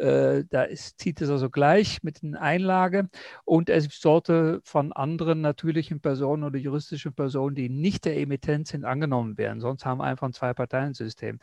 äh, 0.00 0.44
da 0.48 0.62
ist, 0.62 0.98
zieht 0.98 1.20
es 1.20 1.28
also 1.30 1.50
gleich 1.50 2.02
mit 2.02 2.22
einer 2.22 2.40
Einlage 2.40 3.08
und 3.44 3.68
es 3.68 3.86
sollte 4.00 4.60
von 4.64 4.92
anderen 4.92 5.42
natürlichen 5.42 6.00
Personen 6.00 6.44
oder 6.44 6.58
juristischen 6.58 7.12
Personen, 7.12 7.54
die 7.54 7.68
nicht 7.68 8.06
der 8.06 8.16
Emittent 8.16 8.68
sind, 8.68 8.84
angenommen 8.84 9.36
werden. 9.36 9.60
Sonst 9.60 9.84
haben 9.84 9.98
wir 9.98 10.04
einfach 10.04 10.26
ein 10.26 10.32
Zwei-Parteien-System. 10.32 11.38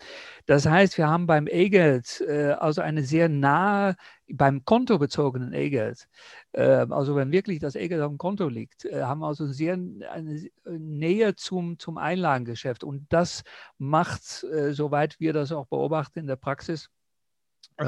Das 0.48 0.66
heißt, 0.66 0.98
wir 0.98 1.08
haben 1.08 1.28
beim 1.28 1.48
E-Geld 1.48 2.24
äh, 2.28 2.54
also 2.54 2.82
eine 2.82 3.04
sehr 3.04 3.30
nahe 3.30 3.96
beim 4.30 4.66
kontobezogenen 4.66 5.54
E-Geld, 5.54 6.08
äh, 6.52 6.86
also 6.90 7.16
wenn 7.16 7.32
wirklich 7.32 7.60
das 7.60 7.76
E-Geld 7.76 8.02
auf 8.02 8.10
dem 8.10 8.18
Konto 8.18 8.50
liegt, 8.50 8.86
äh, 8.86 9.04
haben 9.04 9.20
wir 9.22 9.28
also 9.28 9.46
sehr 9.48 9.74
eine 9.74 10.50
Nähe 10.66 11.36
zum, 11.36 11.80
zum 11.80 11.98
Einlagengeschäft. 11.98 12.84
Und 12.84 13.06
das 13.10 13.44
macht, 13.78 14.24
soweit 14.24 15.20
wir 15.20 15.34
das 15.34 15.52
auch 15.52 15.68
beobachten 15.68 16.20
in 16.20 16.28
der 16.28 16.36
Praxis, 16.36 16.90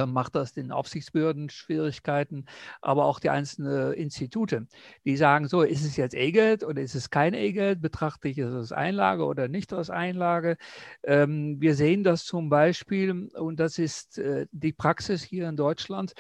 macht 0.08 0.36
das 0.36 0.54
den 0.54 0.72
Aufsichtsbehörden 0.72 1.50
Schwierigkeiten, 1.50 2.46
aber 2.82 3.06
auch 3.06 3.20
die 3.20 3.30
einzelnen 3.30 3.94
Institute, 3.94 4.68
die 5.06 5.18
sagen 5.18 5.48
so, 5.48 5.62
ist 5.62 5.84
es 5.86 5.98
jetzt 5.98 6.16
E-Geld 6.16 6.64
oder 6.64 6.82
ist 6.82 6.96
es 6.96 7.10
kein 7.10 7.34
E-Geld, 7.34 7.82
betrachte 7.82 8.28
ich 8.28 8.38
es 8.38 8.54
als 8.54 8.72
Einlage 8.72 9.26
oder 9.26 9.48
nicht 9.48 9.74
als 9.74 9.90
Einlage. 9.90 10.58
Ähm, 11.04 11.60
wir 11.60 11.76
sehen 11.76 12.04
das 12.04 12.26
zum 12.26 12.50
Beispiel, 12.50 13.30
und 13.34 13.60
das 13.60 13.78
ist 13.78 14.18
äh, 14.18 14.48
die 14.52 14.74
Praxis 14.74 15.24
hier 15.24 15.50
in 15.50 15.56
Deutschland, 15.56 16.14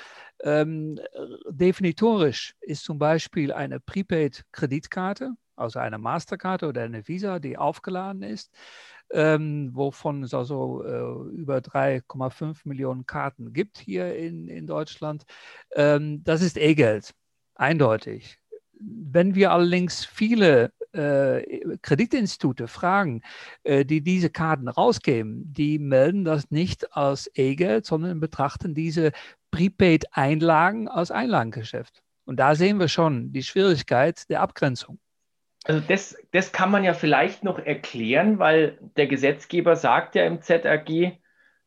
ähm, 0.43 0.99
definitorisch 1.49 2.55
ist 2.61 2.83
zum 2.83 2.97
Beispiel 2.99 3.51
eine 3.51 3.79
Prepaid-Kreditkarte, 3.79 5.31
also 5.55 5.79
eine 5.79 5.97
Masterkarte 5.97 6.67
oder 6.67 6.83
eine 6.83 7.07
Visa, 7.07 7.39
die 7.39 7.57
aufgeladen 7.57 8.23
ist, 8.23 8.51
ähm, 9.11 9.71
wovon 9.73 10.23
es 10.23 10.33
also 10.33 10.83
äh, 10.83 11.35
über 11.35 11.57
3,5 11.57 12.61
Millionen 12.65 13.05
Karten 13.05 13.53
gibt 13.53 13.77
hier 13.77 14.15
in, 14.15 14.47
in 14.47 14.67
Deutschland. 14.67 15.23
Ähm, 15.75 16.23
das 16.23 16.41
ist 16.41 16.57
E-Geld, 16.57 17.13
eindeutig. 17.55 18.39
Wenn 18.79 19.35
wir 19.35 19.51
allerdings 19.51 20.05
viele 20.05 20.71
äh, 20.93 21.77
Kreditinstitute 21.81 22.67
fragen, 22.67 23.21
äh, 23.63 23.85
die 23.85 24.01
diese 24.01 24.29
Karten 24.29 24.67
rausgeben, 24.67 25.53
die 25.53 25.79
melden 25.79 26.23
das 26.23 26.49
nicht 26.51 26.95
als 26.95 27.29
E-Geld, 27.35 27.85
sondern 27.85 28.19
betrachten 28.19 28.73
diese 28.73 29.11
Prepaid-Einlagen 29.51 30.87
als 30.87 31.11
Einlagengeschäft. 31.11 32.01
Und 32.25 32.39
da 32.39 32.55
sehen 32.55 32.79
wir 32.79 32.87
schon 32.87 33.33
die 33.33 33.43
Schwierigkeit 33.43 34.29
der 34.29 34.41
Abgrenzung. 34.41 34.99
Also 35.65 35.81
das, 35.87 36.17
das 36.31 36.51
kann 36.51 36.71
man 36.71 36.83
ja 36.83 36.93
vielleicht 36.93 37.43
noch 37.43 37.59
erklären, 37.59 38.39
weil 38.39 38.77
der 38.97 39.07
Gesetzgeber 39.07 39.75
sagt 39.75 40.15
ja 40.15 40.25
im 40.25 40.41
ZAG, 40.41 41.19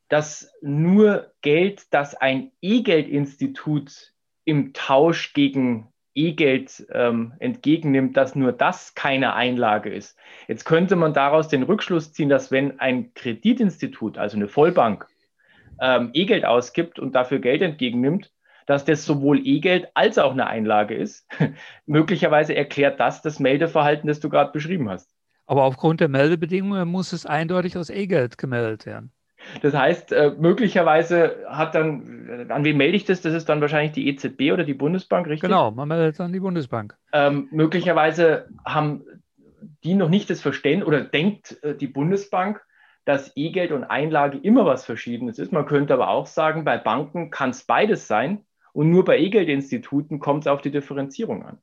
dass 0.09 0.53
nur 0.61 1.33
Geld, 1.41 1.87
das 1.91 2.15
ein 2.15 2.53
E-Geld-Institut 2.61 4.13
im 4.45 4.73
Tausch 4.73 5.33
gegen 5.35 5.89
E-Geld 6.15 6.87
ähm, 6.93 7.33
entgegennimmt, 7.39 8.17
dass 8.17 8.35
nur 8.35 8.53
das 8.53 8.95
keine 8.95 9.35
Einlage 9.35 9.91
ist. 9.91 10.19
Jetzt 10.49 10.65
könnte 10.65 10.97
man 10.97 11.15
daraus 11.15 11.49
den 11.49 11.63
Rückschluss 11.63 12.13
ziehen, 12.13 12.29
dass 12.29 12.51
wenn 12.51 12.81
ein 12.81 13.15
Kreditinstitut, 13.15 14.19
also 14.19 14.37
eine 14.37 14.49
Vollbank, 14.49 15.07
ähm, 15.81 16.11
E-Geld 16.13 16.45
ausgibt 16.45 16.99
und 16.99 17.15
dafür 17.15 17.39
Geld 17.39 17.63
entgegennimmt, 17.63 18.32
dass 18.67 18.85
das 18.85 19.05
sowohl 19.05 19.47
E-Geld 19.47 19.89
als 19.95 20.19
auch 20.19 20.33
eine 20.33 20.47
Einlage 20.47 20.95
ist. 20.95 21.27
Möglicherweise 21.87 22.55
erklärt 22.55 23.01
das 23.01 23.23
das 23.23 23.39
Meldeverhalten, 23.39 24.09
das 24.09 24.21
du 24.21 24.29
gerade 24.29 24.53
beschrieben 24.53 24.91
hast. 24.91 25.11
Aber 25.47 25.65
aufgrund 25.65 26.01
der 26.01 26.09
Meldebedingungen 26.09 26.89
muss 26.89 27.13
es 27.13 27.27
eindeutig 27.27 27.77
als 27.77 27.91
E-Geld 27.91 28.39
gemeldet 28.39 28.87
werden. 28.87 29.13
Das 29.61 29.75
heißt, 29.75 30.13
äh, 30.13 30.33
möglicherweise 30.39 31.45
hat 31.49 31.75
dann, 31.75 32.47
an 32.49 32.65
wen 32.65 32.77
melde 32.77 32.97
ich 32.97 33.05
das? 33.05 33.23
Das 33.23 33.35
ist 33.35 33.49
dann 33.49 33.61
wahrscheinlich 33.61 33.93
die 33.93 34.09
EZB 34.09 34.53
oder 34.53 34.65
die 34.65 34.75
Bundesbank, 34.75 35.27
richtig? 35.27 35.49
Genau, 35.49 35.71
man 35.71 35.89
meldet 35.89 36.21
dann 36.21 36.33
die 36.33 36.41
Bundesbank. 36.41 36.97
Ähm, 37.13 37.49
möglicherweise 37.51 38.47
haben 38.65 39.05
die 39.85 39.95
noch 39.95 40.09
nicht 40.09 40.31
das 40.31 40.41
Verständnis 40.41 40.87
oder 40.87 41.03
denkt 41.03 41.63
äh, 41.63 41.75
die 41.75 41.87
Bundesbank, 41.87 42.61
dass 43.05 43.33
E-Geld 43.35 43.73
und 43.73 43.85
Einlage 43.85 44.39
immer 44.39 44.65
was 44.65 44.85
Verschiedenes 44.85 45.39
ist. 45.39 45.53
Man 45.53 45.67
könnte 45.67 45.95
aber 45.95 46.09
auch 46.09 46.27
sagen, 46.27 46.65
bei 46.65 46.79
Banken 46.79 47.31
kann 47.31 47.51
es 47.51 47.65
beides 47.65 48.07
sein. 48.07 48.45
Und 48.73 48.91
nur 48.91 49.05
bei 49.05 49.19
E-Geld-Instituten 49.19 50.19
kommt 50.19 50.45
es 50.45 50.47
auf 50.47 50.63
die 50.63 50.71
Differenzierung 50.71 51.45
an. 51.45 51.59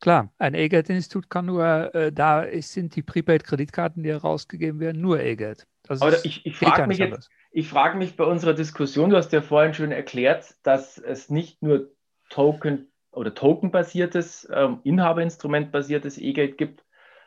Klar, 0.00 0.32
ein 0.38 0.54
E-Geld-Institut 0.54 1.28
kann 1.28 1.46
nur, 1.46 1.94
äh, 1.94 2.10
da 2.10 2.46
sind 2.60 2.96
die 2.96 3.02
Prepaid-Kreditkarten, 3.02 4.02
die 4.02 4.10
herausgegeben 4.10 4.80
werden, 4.80 5.00
nur 5.00 5.20
E-Geld. 5.20 5.66
Aber 5.88 6.24
ich, 6.24 6.46
ich 6.46 6.56
frage 6.56 6.86
mich 6.86 6.98
jetzt, 6.98 7.28
ich 7.52 7.68
frage 7.68 7.98
mich 7.98 8.16
bei 8.16 8.24
unserer 8.24 8.54
Diskussion, 8.54 9.10
du 9.10 9.16
hast 9.16 9.32
ja 9.32 9.42
vorhin 9.42 9.74
schon 9.74 9.92
erklärt, 9.92 10.54
dass 10.62 10.98
es 10.98 11.30
nicht 11.30 11.62
nur 11.62 11.90
Token 12.30 12.90
oder 13.12 13.34
Token-basiertes, 13.34 14.48
ähm, 14.52 14.80
Inhaberinstrument-basiertes 14.84 16.16
E-Geld 16.18 16.58
gibt, 16.58 16.84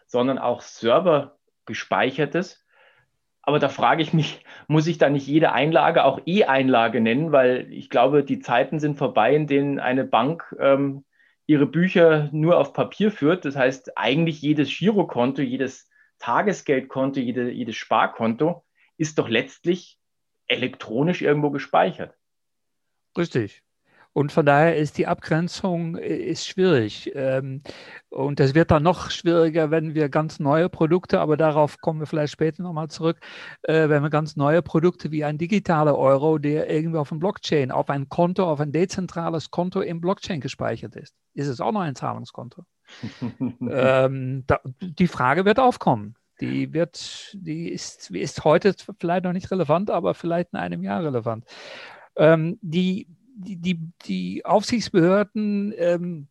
sondern 0.07 0.37
auch 0.37 0.61
Server 0.61 1.37
gespeichertes. 1.65 2.62
Aber 3.43 3.59
da 3.59 3.67
frage 3.69 4.01
ich 4.01 4.13
mich, 4.13 4.43
muss 4.67 4.87
ich 4.87 4.97
da 4.97 5.09
nicht 5.09 5.27
jede 5.27 5.51
Einlage 5.51 6.05
auch 6.05 6.21
E-Einlage 6.25 7.01
nennen? 7.01 7.31
Weil 7.33 7.71
ich 7.71 7.89
glaube, 7.89 8.23
die 8.23 8.39
Zeiten 8.39 8.79
sind 8.79 8.97
vorbei, 8.97 9.35
in 9.35 9.47
denen 9.47 9.79
eine 9.79 10.05
Bank 10.05 10.55
ähm, 10.59 11.03
ihre 11.45 11.65
Bücher 11.65 12.29
nur 12.31 12.57
auf 12.57 12.71
Papier 12.71 13.11
führt. 13.11 13.43
Das 13.43 13.57
heißt, 13.57 13.97
eigentlich 13.97 14.41
jedes 14.41 14.69
Girokonto, 14.75 15.41
jedes 15.41 15.89
Tagesgeldkonto, 16.19 17.19
jede, 17.19 17.51
jedes 17.51 17.75
Sparkonto 17.75 18.63
ist 18.97 19.19
doch 19.19 19.27
letztlich 19.27 19.99
elektronisch 20.47 21.21
irgendwo 21.21 21.51
gespeichert. 21.51 22.15
Richtig. 23.17 23.61
Und 24.13 24.31
von 24.31 24.45
daher 24.45 24.77
ist 24.77 24.99
die 24.99 25.07
Abgrenzung 25.07 25.97
äh, 25.97 26.15
ist 26.15 26.47
schwierig. 26.47 27.11
Ähm, 27.15 27.61
und 28.09 28.39
das 28.39 28.53
wird 28.53 28.69
dann 28.69 28.83
noch 28.83 29.09
schwieriger, 29.09 29.71
wenn 29.71 29.95
wir 29.95 30.07
ganz 30.09 30.39
neue 30.39 30.69
Produkte, 30.69 31.19
aber 31.19 31.35
darauf 31.35 31.79
kommen 31.79 31.99
wir 31.99 32.05
vielleicht 32.05 32.33
später 32.33 32.61
nochmal 32.61 32.89
zurück, 32.89 33.19
äh, 33.63 33.89
wenn 33.89 34.03
wir 34.03 34.11
ganz 34.11 34.35
neue 34.35 34.61
Produkte 34.61 35.11
wie 35.11 35.23
ein 35.23 35.39
digitaler 35.39 35.97
Euro, 35.97 36.37
der 36.37 36.69
irgendwie 36.69 36.99
auf 36.99 37.09
dem 37.09 37.19
Blockchain, 37.19 37.71
auf 37.71 37.89
ein 37.89 38.07
Konto, 38.07 38.43
auf 38.43 38.59
ein 38.59 38.71
dezentrales 38.71 39.49
Konto 39.49 39.81
im 39.81 39.99
Blockchain 39.99 40.41
gespeichert 40.41 40.95
ist. 40.95 41.15
Ist 41.33 41.47
es 41.47 41.59
auch 41.59 41.71
noch 41.71 41.81
ein 41.81 41.95
Zahlungskonto? 41.95 42.63
ähm, 43.39 44.43
da, 44.45 44.59
die 44.79 45.07
Frage 45.07 45.45
wird 45.45 45.59
aufkommen. 45.59 46.15
Die 46.39 46.73
wird, 46.73 47.31
die 47.33 47.69
ist, 47.69 48.11
ist 48.11 48.43
heute 48.43 48.75
vielleicht 48.99 49.23
noch 49.23 49.33
nicht 49.33 49.49
relevant, 49.49 49.89
aber 49.89 50.13
vielleicht 50.13 50.53
in 50.53 50.59
einem 50.59 50.83
Jahr 50.83 51.03
relevant. 51.03 51.45
Ähm, 52.15 52.59
die, 52.61 53.07
die, 53.35 53.57
die, 53.57 53.79
die 54.05 54.45
Aufsichtsbehörden 54.45 55.73
ähm, 55.77 56.27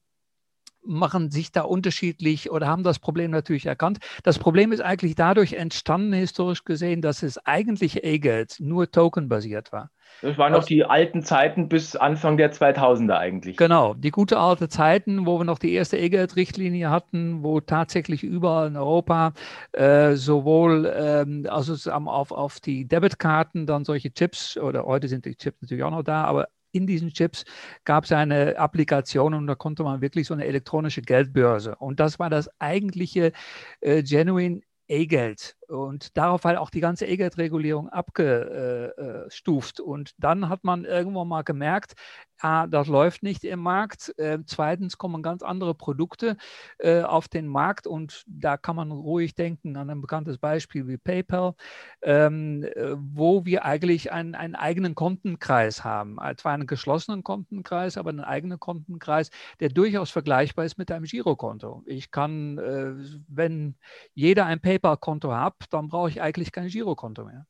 machen 0.85 1.30
sich 1.30 1.52
da 1.52 1.62
unterschiedlich 1.62 2.50
oder 2.50 2.66
haben 2.66 2.82
das 2.82 2.99
Problem 2.99 3.30
natürlich 3.30 3.66
erkannt. 3.66 3.99
Das 4.25 4.38
Problem 4.38 4.73
ist 4.73 4.80
eigentlich 4.80 5.14
dadurch 5.14 5.54
entstanden, 5.54 6.12
historisch 6.12 6.64
gesehen, 6.64 7.02
dass 7.02 7.23
es 7.23 7.38
eigentlich 7.47 8.04
E-Geld 8.04 8.56
nur 8.59 8.90
tokenbasiert 8.90 9.73
war. 9.73 9.90
Das 10.21 10.37
waren 10.38 10.52
noch 10.52 10.64
die 10.64 10.85
alten 10.85 11.23
Zeiten 11.23 11.68
bis 11.68 11.97
Anfang 11.97 12.37
der 12.37 12.52
2000er 12.52 13.16
eigentlich. 13.16 13.56
Genau, 13.56 13.94
die 13.94 14.11
gute 14.11 14.38
alte 14.38 14.68
Zeiten, 14.68 15.25
wo 15.25 15.38
wir 15.38 15.44
noch 15.44 15.59
die 15.59 15.73
erste 15.73 15.97
E-Geld-Richtlinie 15.97 16.90
hatten, 16.90 17.42
wo 17.42 17.61
tatsächlich 17.61 18.23
überall 18.23 18.68
in 18.68 18.76
Europa 18.76 19.32
äh, 19.73 20.14
sowohl 20.14 20.92
ähm, 20.94 21.47
also 21.49 21.90
auf, 21.90 22.30
auf 22.32 22.61
die 22.61 22.87
Debitkarten 22.87 23.66
dann 23.66 23.85
solche 23.85 24.12
Chips 24.12 24.59
oder 24.59 24.85
heute 24.85 25.09
sind 25.09 25.25
die 25.25 25.37
Chips 25.37 25.62
natürlich 25.62 25.85
auch 25.85 25.90
noch 25.90 26.02
da, 26.02 26.25
aber 26.25 26.49
in 26.73 26.87
diesen 26.87 27.12
Chips 27.12 27.45
gab 27.85 28.05
es 28.05 28.12
eine 28.12 28.59
Applikation 28.59 29.35
und 29.35 29.47
da 29.47 29.55
konnte 29.55 29.83
man 29.85 30.00
wirklich 30.00 30.26
so 30.26 30.35
eine 30.35 30.47
elektronische 30.47 31.02
Geldbörse. 31.02 31.76
Und 31.76 32.00
das 32.00 32.19
war 32.19 32.31
das 32.31 32.50
eigentliche 32.61 33.33
äh, 33.81 34.02
Genuine 34.02 34.62
E-Geld 34.88 35.57
und 35.73 36.17
darauf 36.17 36.45
halt 36.45 36.59
auch 36.59 36.71
die 36.71 36.81
ganze 36.81 37.07
E-Geld-Regulierung 37.07 37.88
abgestuft. 37.88 39.81
Und 39.81 40.12
dann 40.19 40.49
hat 40.49 40.64
man 40.64 40.85
irgendwann 40.85 41.29
mal 41.29 41.43
gemerkt, 41.43 41.95
ah, 42.43 42.67
das 42.67 42.88
läuft 42.88 43.23
nicht 43.23 43.45
im 43.45 43.61
Markt. 43.61 44.12
Äh, 44.19 44.38
zweitens 44.47 44.99
kommen 44.99 45.23
ganz 45.23 45.43
andere 45.43 45.75
Produkte 45.75 46.37
äh, 46.79 47.02
auf 47.02 47.29
den 47.29 47.47
Markt 47.47 47.87
und 47.87 48.25
da 48.26 48.57
kann 48.57 48.76
man 48.76 48.91
ruhig 48.91 49.35
denken 49.35 49.76
an 49.76 49.91
ein 49.91 50.00
bekanntes 50.00 50.38
Beispiel 50.38 50.88
wie 50.88 50.99
PayPal, 50.99 51.55
ähm, 52.02 52.64
äh, 52.64 52.95
wo 52.97 53.45
wir 53.45 53.64
eigentlich 53.64 54.12
einen, 54.12 54.35
einen 54.35 54.55
eigenen 54.55 54.95
Kontenkreis 54.95 55.85
haben. 55.85 56.19
Zwar 56.37 56.52
einen 56.52 56.67
geschlossenen 56.67 57.23
Kontenkreis, 57.23 57.97
aber 57.97 58.11
einen 58.11 58.21
eigenen 58.21 58.59
Kontenkreis, 58.59 59.31
der 59.61 59.69
durchaus 59.69 60.11
vergleichbar 60.11 60.64
ist 60.64 60.79
mit 60.79 60.91
einem 60.91 61.05
Girokonto. 61.05 61.83
Ich 61.87 62.11
kann, 62.11 62.59
äh, 62.59 62.93
wenn 63.29 63.76
jeder 64.14 64.47
ein 64.47 64.61
PayPal-Konto 64.61 65.33
hat, 65.33 65.55
dann 65.66 65.88
brauche 65.88 66.09
ich 66.09 66.21
eigentlich 66.21 66.52
kein 66.52 66.69
Girokonto 66.69 67.25
mehr. 67.25 67.47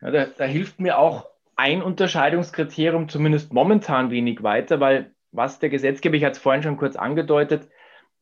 Ja, 0.00 0.10
da, 0.10 0.26
da 0.26 0.44
hilft 0.44 0.80
mir 0.80 0.98
auch 0.98 1.26
ein 1.56 1.82
Unterscheidungskriterium 1.82 3.08
zumindest 3.08 3.52
momentan 3.52 4.10
wenig 4.10 4.42
weiter, 4.42 4.80
weil 4.80 5.14
was 5.32 5.58
der 5.58 5.68
Gesetzgeber, 5.68 6.16
ich 6.16 6.24
hatte 6.24 6.36
es 6.36 6.42
vorhin 6.42 6.62
schon 6.62 6.76
kurz 6.76 6.96
angedeutet, 6.96 7.68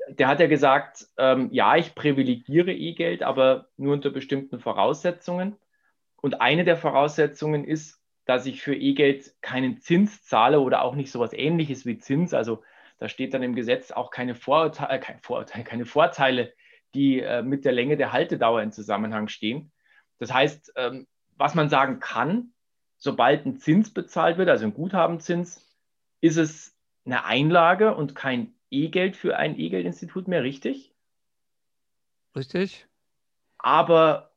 der 0.09 0.29
hat 0.29 0.41
ja 0.41 0.47
gesagt, 0.47 1.07
ähm, 1.17 1.49
ja, 1.53 1.77
ich 1.77 1.95
privilegiere 1.95 2.73
E-Geld, 2.73 3.23
aber 3.23 3.69
nur 3.77 3.93
unter 3.93 4.11
bestimmten 4.11 4.59
Voraussetzungen. 4.59 5.57
Und 6.17 6.41
eine 6.41 6.65
der 6.65 6.77
Voraussetzungen 6.77 7.65
ist, 7.65 8.01
dass 8.25 8.47
ich 8.47 8.63
für 8.63 8.75
E-Geld 8.75 9.35
keinen 9.43 9.79
Zins 9.81 10.25
zahle 10.25 10.61
oder 10.61 10.83
auch 10.83 10.95
nicht 10.95 11.11
so 11.11 11.23
etwas 11.23 11.37
ähnliches 11.37 11.87
wie 11.87 11.99
Zins. 11.99 12.35
Also 12.35 12.63
da 12.99 13.09
steht 13.09 13.35
dann 13.35 13.43
im 13.43 13.55
Gesetz 13.55 13.91
auch 13.91 14.11
keine 14.11 14.35
Vorurteile, 14.35 15.01
kein 15.01 15.21
Vorurteile, 15.21 15.65
keine 15.65 15.87
Vorteile 15.87 16.53
die 16.95 17.21
äh, 17.21 17.43
mit 17.43 17.65
der 17.65 17.73
Länge 17.73 17.97
der 17.97 18.13
Haltedauer 18.13 18.63
in 18.63 18.73
Zusammenhang 18.73 19.29
stehen. 19.29 19.73
Das 20.19 20.33
heißt, 20.33 20.73
ähm, 20.77 21.07
was 21.37 21.55
man 21.55 21.69
sagen 21.69 21.99
kann, 22.01 22.53
sobald 22.97 23.47
ein 23.47 23.59
Zins 23.59 23.93
bezahlt 23.93 24.39
wird, 24.39 24.49
also 24.49 24.65
ein 24.65 24.75
Guthabenzins, 24.75 25.77
ist 26.21 26.37
es 26.37 26.77
eine 27.05 27.25
Einlage 27.25 27.95
und 27.95 28.15
kein 28.15 28.55
E-Geld 28.71 29.17
für 29.17 29.37
ein 29.37 29.59
E-Geld-Institut 29.59 30.29
mehr, 30.29 30.43
richtig? 30.43 30.95
Richtig. 32.37 32.87
Aber 33.59 34.33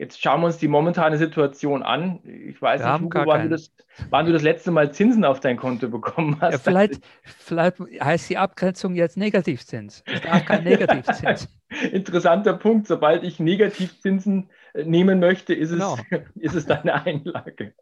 Jetzt 0.00 0.22
schauen 0.22 0.40
wir 0.40 0.46
uns 0.46 0.56
die 0.56 0.66
momentane 0.66 1.18
Situation 1.18 1.82
an. 1.82 2.20
Ich 2.24 2.62
weiß 2.62 2.80
wir 2.80 2.92
nicht, 2.92 3.02
Hugo, 3.02 3.26
wann, 3.26 3.42
du 3.42 3.48
das, 3.50 3.70
wann 4.08 4.24
du 4.24 4.32
das 4.32 4.40
letzte 4.40 4.70
Mal 4.70 4.94
Zinsen 4.94 5.26
auf 5.26 5.40
dein 5.40 5.58
Konto 5.58 5.90
bekommen 5.90 6.40
hast. 6.40 6.52
Ja, 6.52 6.58
vielleicht, 6.58 7.00
vielleicht 7.22 7.76
heißt 7.78 8.30
die 8.30 8.38
Abgrenzung 8.38 8.94
jetzt 8.94 9.18
Negativzins. 9.18 10.02
Ich 10.06 10.22
darf 10.22 10.46
kein 10.46 10.64
Negativzins. 10.64 11.50
Interessanter 11.92 12.54
Punkt. 12.54 12.86
Sobald 12.86 13.24
ich 13.24 13.40
Negativzinsen 13.40 14.48
äh, 14.72 14.84
nehmen 14.84 15.20
möchte, 15.20 15.52
ist, 15.52 15.72
genau. 15.72 15.98
es, 16.08 16.20
ist 16.36 16.54
es 16.54 16.64
deine 16.64 17.04
Einlage. 17.04 17.74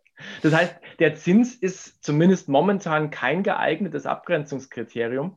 Das 0.42 0.52
heißt, 0.52 0.75
der 0.98 1.14
Zins 1.14 1.54
ist 1.54 2.02
zumindest 2.02 2.48
momentan 2.48 3.10
kein 3.10 3.44
geeignetes 3.44 4.07
Abgrenzungskriterium. 4.07 5.37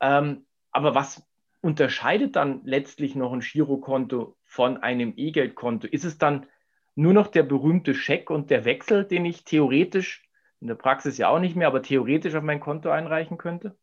Ähm, 0.00 0.46
aber 0.72 0.94
was 0.94 1.22
unterscheidet 1.66 2.36
dann 2.36 2.60
letztlich 2.64 3.16
noch 3.16 3.32
ein 3.32 3.40
Girokonto 3.40 4.36
von 4.44 4.76
einem 4.76 5.14
E-Geldkonto? 5.16 5.88
Ist 5.88 6.04
es 6.04 6.16
dann 6.16 6.46
nur 6.94 7.12
noch 7.12 7.26
der 7.26 7.42
berühmte 7.42 7.92
Scheck 7.92 8.30
und 8.30 8.50
der 8.50 8.64
Wechsel, 8.64 9.04
den 9.04 9.24
ich 9.24 9.44
theoretisch, 9.44 10.22
in 10.60 10.68
der 10.68 10.76
Praxis 10.76 11.18
ja 11.18 11.28
auch 11.28 11.40
nicht 11.40 11.56
mehr, 11.56 11.66
aber 11.66 11.82
theoretisch 11.82 12.36
auf 12.36 12.44
mein 12.44 12.60
Konto 12.60 12.88
einreichen 12.90 13.36
könnte? 13.36 13.76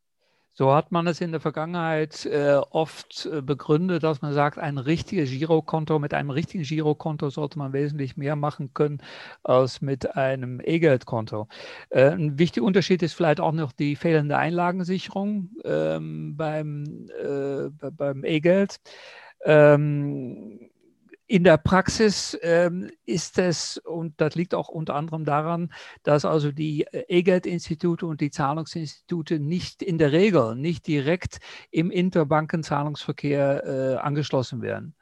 So 0.56 0.72
hat 0.72 0.92
man 0.92 1.08
es 1.08 1.20
in 1.20 1.32
der 1.32 1.40
Vergangenheit 1.40 2.26
äh, 2.26 2.54
oft 2.70 3.26
äh, 3.26 3.42
begründet, 3.42 4.04
dass 4.04 4.22
man 4.22 4.32
sagt, 4.32 4.56
ein 4.56 4.78
richtiges 4.78 5.30
Girokonto, 5.30 5.98
mit 5.98 6.14
einem 6.14 6.30
richtigen 6.30 6.62
Girokonto 6.62 7.28
sollte 7.28 7.58
man 7.58 7.72
wesentlich 7.72 8.16
mehr 8.16 8.36
machen 8.36 8.72
können 8.72 9.02
als 9.42 9.80
mit 9.82 10.14
einem 10.16 10.60
E-Geldkonto. 10.64 11.48
Äh, 11.90 12.10
ein 12.10 12.38
wichtiger 12.38 12.64
Unterschied 12.66 13.02
ist 13.02 13.14
vielleicht 13.14 13.40
auch 13.40 13.50
noch 13.50 13.72
die 13.72 13.96
fehlende 13.96 14.36
Einlagensicherung 14.38 15.50
ähm, 15.64 16.36
beim, 16.36 17.08
äh, 17.20 17.90
beim 17.90 18.24
E-Geld. 18.24 18.76
Ähm, 19.44 20.70
in 21.34 21.42
der 21.42 21.56
Praxis 21.56 22.38
ähm, 22.42 22.92
ist 23.06 23.40
es, 23.40 23.76
und 23.78 24.20
das 24.20 24.36
liegt 24.36 24.54
auch 24.54 24.68
unter 24.68 24.94
anderem 24.94 25.24
daran, 25.24 25.72
dass 26.04 26.24
also 26.24 26.52
die 26.52 26.84
äh, 26.84 27.06
E-Geld-Institute 27.08 28.06
und 28.06 28.20
die 28.20 28.30
Zahlungsinstitute 28.30 29.40
nicht 29.40 29.82
in 29.82 29.98
der 29.98 30.12
Regel, 30.12 30.54
nicht 30.54 30.86
direkt 30.86 31.40
im 31.72 31.90
Interbankenzahlungsverkehr 31.90 33.64
äh, 33.64 33.96
angeschlossen 33.96 34.62
werden 34.62 34.94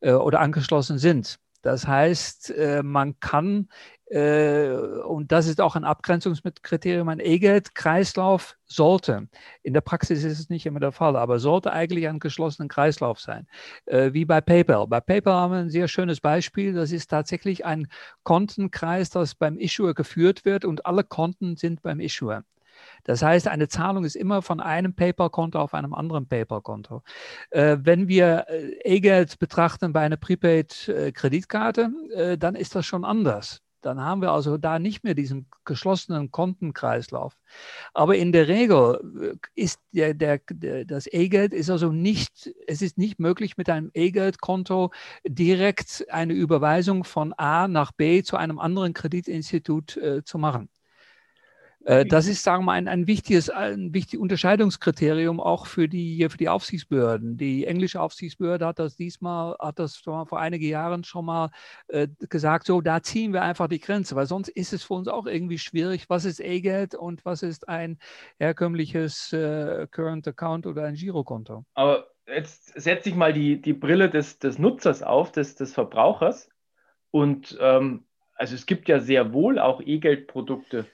äh, 0.00 0.12
oder 0.12 0.40
angeschlossen 0.40 0.96
sind. 0.96 1.40
Das 1.60 1.86
heißt, 1.86 2.52
äh, 2.52 2.82
man 2.82 3.20
kann 3.20 3.68
und 4.08 5.32
das 5.32 5.48
ist 5.48 5.60
auch 5.60 5.74
ein 5.74 5.84
Abgrenzungskriterium, 5.84 7.08
ein 7.08 7.18
E-Geld-Kreislauf 7.18 8.56
sollte, 8.64 9.28
in 9.62 9.74
der 9.74 9.80
Praxis 9.80 10.22
ist 10.22 10.38
es 10.38 10.48
nicht 10.48 10.64
immer 10.66 10.78
der 10.78 10.92
Fall, 10.92 11.16
aber 11.16 11.40
sollte 11.40 11.72
eigentlich 11.72 12.06
ein 12.06 12.20
geschlossener 12.20 12.68
Kreislauf 12.68 13.18
sein, 13.18 13.48
äh, 13.86 14.12
wie 14.12 14.24
bei 14.24 14.40
PayPal. 14.40 14.86
Bei 14.86 15.00
PayPal 15.00 15.34
haben 15.34 15.52
wir 15.52 15.58
ein 15.58 15.70
sehr 15.70 15.88
schönes 15.88 16.20
Beispiel, 16.20 16.72
das 16.72 16.92
ist 16.92 17.08
tatsächlich 17.08 17.64
ein 17.64 17.88
Kontenkreis, 18.22 19.10
das 19.10 19.34
beim 19.34 19.58
Issuer 19.58 19.94
geführt 19.94 20.44
wird 20.44 20.64
und 20.64 20.86
alle 20.86 21.02
Konten 21.02 21.56
sind 21.56 21.82
beim 21.82 21.98
Issuer. 21.98 22.44
Das 23.04 23.22
heißt, 23.22 23.48
eine 23.48 23.68
Zahlung 23.68 24.04
ist 24.04 24.16
immer 24.16 24.42
von 24.42 24.60
einem 24.60 24.94
PayPal-Konto 24.94 25.58
auf 25.58 25.74
einem 25.74 25.94
anderen 25.94 26.28
PayPal-Konto. 26.28 27.02
Äh, 27.50 27.78
wenn 27.80 28.06
wir 28.06 28.46
äh, 28.48 28.78
E-Geld 28.84 29.38
betrachten 29.38 29.92
bei 29.92 30.00
einer 30.00 30.16
Prepaid-Kreditkarte, 30.16 31.90
äh, 32.14 32.38
dann 32.38 32.54
ist 32.54 32.74
das 32.74 32.86
schon 32.86 33.04
anders 33.04 33.62
dann 33.82 34.00
haben 34.00 34.22
wir 34.22 34.32
also 34.32 34.58
da 34.58 34.78
nicht 34.78 35.04
mehr 35.04 35.14
diesen 35.14 35.46
geschlossenen 35.64 36.30
Kontenkreislauf. 36.30 37.36
Aber 37.94 38.16
in 38.16 38.32
der 38.32 38.48
Regel 38.48 39.38
äh, 39.54 39.60
ist 39.60 39.80
der, 39.92 40.14
der, 40.14 40.40
der 40.50 40.84
das 40.84 41.06
E-Geld 41.06 41.52
ist 41.52 41.70
also 41.70 41.92
nicht, 41.92 42.50
es 42.66 42.82
ist 42.82 42.98
nicht 42.98 43.18
möglich, 43.18 43.56
mit 43.56 43.68
einem 43.68 43.90
E-Geld-Konto 43.94 44.90
direkt 45.26 46.06
eine 46.10 46.32
Überweisung 46.32 47.04
von 47.04 47.32
A 47.34 47.68
nach 47.68 47.92
B 47.92 48.22
zu 48.22 48.36
einem 48.36 48.58
anderen 48.58 48.92
Kreditinstitut 48.92 49.96
äh, 49.96 50.24
zu 50.24 50.38
machen. 50.38 50.68
Äh, 51.86 52.04
das 52.04 52.26
ist, 52.26 52.42
sagen 52.42 52.62
wir 52.62 52.66
mal, 52.66 52.72
ein, 52.72 52.88
ein, 52.88 53.06
wichtiges, 53.06 53.48
ein 53.48 53.94
wichtiges 53.94 54.20
Unterscheidungskriterium 54.20 55.38
auch 55.38 55.66
für 55.66 55.88
die, 55.88 56.26
für 56.28 56.36
die 56.36 56.48
Aufsichtsbehörden. 56.48 57.36
Die 57.36 57.64
englische 57.64 58.00
Aufsichtsbehörde 58.00 58.66
hat 58.66 58.80
das 58.80 58.96
diesmal, 58.96 59.56
hat 59.60 59.78
das 59.78 59.96
vor 59.96 60.38
einigen 60.38 60.66
Jahren 60.66 61.04
schon 61.04 61.26
mal 61.26 61.50
äh, 61.86 62.08
gesagt, 62.28 62.66
so, 62.66 62.80
da 62.80 63.02
ziehen 63.02 63.32
wir 63.32 63.42
einfach 63.42 63.68
die 63.68 63.78
Grenze, 63.78 64.16
weil 64.16 64.26
sonst 64.26 64.48
ist 64.48 64.72
es 64.72 64.82
für 64.82 64.94
uns 64.94 65.06
auch 65.06 65.26
irgendwie 65.26 65.58
schwierig, 65.58 66.10
was 66.10 66.24
ist 66.24 66.40
E-Geld 66.40 66.96
und 66.96 67.24
was 67.24 67.44
ist 67.44 67.68
ein 67.68 67.98
herkömmliches 68.40 69.32
äh, 69.32 69.86
Current 69.88 70.26
Account 70.26 70.66
oder 70.66 70.86
ein 70.86 70.94
Girokonto. 70.94 71.64
Aber 71.74 72.08
jetzt 72.26 72.72
setze 72.80 73.10
ich 73.10 73.14
mal 73.14 73.32
die, 73.32 73.62
die 73.62 73.74
Brille 73.74 74.10
des, 74.10 74.40
des 74.40 74.58
Nutzers 74.58 75.04
auf, 75.04 75.30
des, 75.30 75.54
des 75.54 75.72
Verbrauchers. 75.72 76.48
Und 77.12 77.56
ähm, 77.60 78.06
also 78.34 78.56
es 78.56 78.66
gibt 78.66 78.88
ja 78.88 78.98
sehr 78.98 79.32
wohl 79.32 79.60
auch 79.60 79.80
E-Geld-Produkte 79.80 80.86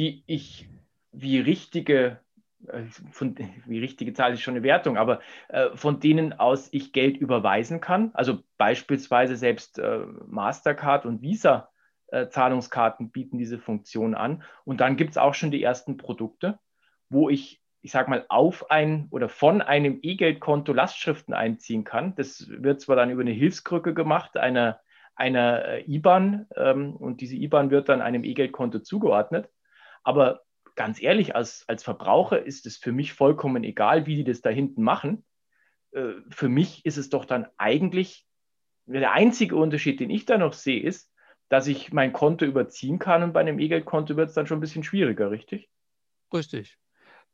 die 0.00 0.24
ich 0.26 0.66
wie 1.12 1.38
richtige, 1.38 2.20
äh, 2.66 2.84
von, 3.12 3.36
wie 3.66 3.78
richtige 3.78 4.14
Zahl 4.14 4.32
ist 4.32 4.40
schon 4.40 4.54
eine 4.54 4.62
Wertung, 4.62 4.96
aber 4.96 5.20
äh, 5.48 5.68
von 5.74 6.00
denen 6.00 6.32
aus 6.32 6.68
ich 6.72 6.92
Geld 6.92 7.18
überweisen 7.18 7.82
kann. 7.82 8.10
Also 8.14 8.38
beispielsweise 8.56 9.36
selbst 9.36 9.78
äh, 9.78 9.98
Mastercard 10.26 11.04
und 11.04 11.20
Visa 11.20 11.68
äh, 12.08 12.28
Zahlungskarten 12.28 13.10
bieten 13.10 13.36
diese 13.36 13.58
Funktion 13.58 14.14
an. 14.14 14.42
Und 14.64 14.80
dann 14.80 14.96
gibt 14.96 15.10
es 15.10 15.18
auch 15.18 15.34
schon 15.34 15.50
die 15.50 15.62
ersten 15.62 15.98
Produkte, 15.98 16.58
wo 17.10 17.28
ich, 17.28 17.60
ich 17.82 17.92
sage 17.92 18.08
mal, 18.08 18.24
auf 18.30 18.70
ein 18.70 19.06
oder 19.10 19.28
von 19.28 19.60
einem 19.60 19.98
E-Geldkonto 20.00 20.72
Lastschriften 20.72 21.34
einziehen 21.34 21.84
kann. 21.84 22.14
Das 22.14 22.48
wird 22.48 22.80
zwar 22.80 22.96
dann 22.96 23.10
über 23.10 23.20
eine 23.20 23.32
Hilfskrücke 23.32 23.92
gemacht, 23.92 24.38
einer 24.38 24.80
einer 25.14 25.64
äh, 25.66 25.82
IBAN 25.82 26.46
ähm, 26.56 26.96
und 26.96 27.20
diese 27.20 27.36
IBAN 27.36 27.70
wird 27.70 27.90
dann 27.90 28.00
einem 28.00 28.24
E-Geldkonto 28.24 28.78
zugeordnet. 28.78 29.50
Aber 30.02 30.42
ganz 30.74 31.02
ehrlich, 31.02 31.34
als, 31.34 31.64
als 31.68 31.82
Verbraucher 31.82 32.44
ist 32.44 32.66
es 32.66 32.76
für 32.76 32.92
mich 32.92 33.12
vollkommen 33.12 33.64
egal, 33.64 34.06
wie 34.06 34.16
die 34.16 34.24
das 34.24 34.40
da 34.40 34.50
hinten 34.50 34.82
machen. 34.82 35.24
Äh, 35.92 36.12
für 36.30 36.48
mich 36.48 36.84
ist 36.84 36.96
es 36.96 37.10
doch 37.10 37.24
dann 37.24 37.46
eigentlich, 37.56 38.26
der 38.86 39.12
einzige 39.12 39.56
Unterschied, 39.56 40.00
den 40.00 40.10
ich 40.10 40.24
da 40.24 40.38
noch 40.38 40.52
sehe, 40.52 40.82
ist, 40.82 41.12
dass 41.48 41.66
ich 41.66 41.92
mein 41.92 42.12
Konto 42.12 42.44
überziehen 42.44 42.98
kann 42.98 43.22
und 43.22 43.32
bei 43.32 43.40
einem 43.40 43.58
E-Geld-Konto 43.58 44.16
wird 44.16 44.28
es 44.28 44.34
dann 44.34 44.46
schon 44.46 44.58
ein 44.58 44.62
bisschen 44.62 44.84
schwieriger, 44.84 45.30
richtig? 45.30 45.68
Richtig. 46.32 46.78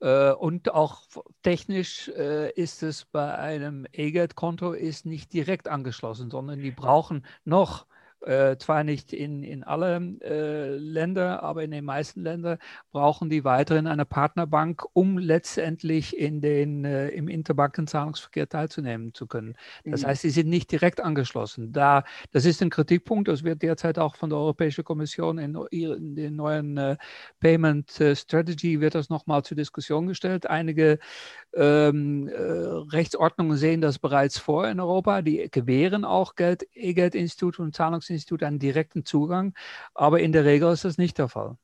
Äh, 0.01 0.33
und 0.33 0.73
auch 0.73 1.03
technisch 1.43 2.09
äh, 2.09 2.51
ist 2.53 2.83
es 2.83 3.05
bei 3.05 3.35
einem 3.37 3.87
E-Geld-Konto 3.93 4.75
nicht 5.05 5.33
direkt 5.33 5.69
angeschlossen, 5.69 6.31
sondern 6.31 6.61
die 6.61 6.71
brauchen 6.71 7.25
noch 7.45 7.87
äh, 8.23 8.57
zwar 8.57 8.85
nicht 8.85 9.13
in, 9.13 9.43
in 9.43 9.63
alle 9.63 9.97
äh, 10.23 10.77
Länder, 10.77 11.43
aber 11.43 11.65
in 11.65 11.71
den 11.71 11.85
meisten 11.85 12.23
Ländern 12.23 12.59
brauchen 12.93 13.31
die 13.31 13.45
weiterhin 13.45 13.87
eine 13.87 14.05
Partnerbank, 14.05 14.85
um 14.93 15.19
letztendlich 15.19 16.17
in 16.17 16.41
den, 16.41 16.85
äh, 16.85 17.09
im 17.09 17.29
Interbankenzahlungsverkehr 17.29 18.49
teilzunehmen 18.49 19.15
zu 19.15 19.27
können. 19.27 19.57
Das 19.85 20.03
mhm. 20.03 20.07
heißt, 20.07 20.23
sie 20.23 20.31
sind 20.31 20.49
nicht 20.49 20.71
direkt 20.73 21.01
angeschlossen. 21.01 21.73
Da, 21.73 22.05
das 22.33 22.45
ist 22.45 22.63
ein 22.63 22.71
Kritikpunkt, 22.71 23.29
das 23.29 23.45
wird 23.45 23.63
derzeit 23.63 23.99
auch 23.99 24.17
von 24.17 24.31
der 24.31 24.39
Europäischen 24.39 24.85
Kommission 24.85 25.39
in, 25.39 25.57
in 25.71 26.15
den 26.17 26.37
neuen 26.37 26.77
äh, 26.77 26.97
Payment 27.41 28.01
äh, 28.01 28.17
Strategy 28.17 28.81
wird 28.81 28.95
das 28.95 29.11
nochmal 29.11 29.43
zur 29.45 29.57
Diskussion 29.57 30.07
gestellt. 30.07 30.47
Einige 30.47 30.99
ähm, 31.55 32.29
äh, 32.29 32.35
Rechtsordnungen 32.35 33.57
sehen 33.57 33.81
das 33.81 33.99
bereits 33.99 34.39
vor 34.39 34.69
in 34.69 34.81
Europa. 34.81 35.23
Die 35.23 35.49
gewähren 35.51 36.05
auch 36.05 36.35
Geld, 36.35 36.67
E-Geld-Institute 36.75 37.63
und 37.63 37.75
Zahlungsinstitute 38.07 38.47
einen 38.47 38.59
direkten 38.59 39.05
Zugang, 39.05 39.55
aber 39.95 40.21
in 40.21 40.33
der 40.33 40.45
Regel 40.45 40.73
ist 40.73 40.85
das 40.85 40.99
nicht 40.99 41.19
der 41.19 41.29
Fall. 41.29 41.57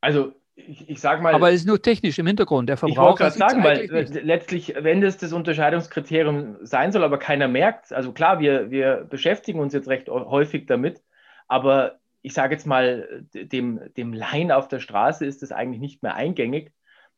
Also 0.00 0.32
ich, 0.54 0.88
ich 0.88 1.00
sage 1.00 1.22
mal. 1.22 1.34
Aber 1.34 1.50
es 1.50 1.56
ist 1.60 1.66
nur 1.66 1.80
technisch 1.82 2.18
im 2.18 2.26
Hintergrund. 2.26 2.68
Der 2.68 2.76
Verbraucher. 2.76 3.00
Ich 3.00 3.06
wollte 3.06 3.18
gerade 3.18 3.38
sagen, 3.38 3.64
weil 3.64 3.86
nicht. 3.86 4.24
letztlich, 4.24 4.74
wenn 4.78 5.00
das 5.00 5.18
das 5.18 5.32
Unterscheidungskriterium 5.32 6.58
sein 6.62 6.92
soll, 6.92 7.04
aber 7.04 7.18
keiner 7.18 7.48
merkt, 7.48 7.92
also 7.92 8.12
klar, 8.12 8.40
wir, 8.40 8.70
wir 8.70 9.06
beschäftigen 9.08 9.60
uns 9.60 9.74
jetzt 9.74 9.88
recht 9.88 10.08
häufig 10.08 10.66
damit, 10.66 11.02
aber 11.48 11.98
ich 12.22 12.32
sage 12.32 12.54
jetzt 12.54 12.66
mal, 12.66 13.24
dem, 13.34 13.80
dem 13.96 14.12
Laien 14.12 14.50
auf 14.50 14.68
der 14.68 14.80
Straße 14.80 15.24
ist 15.24 15.42
es 15.42 15.52
eigentlich 15.52 15.80
nicht 15.80 16.02
mehr 16.02 16.14
eingängig, 16.14 16.72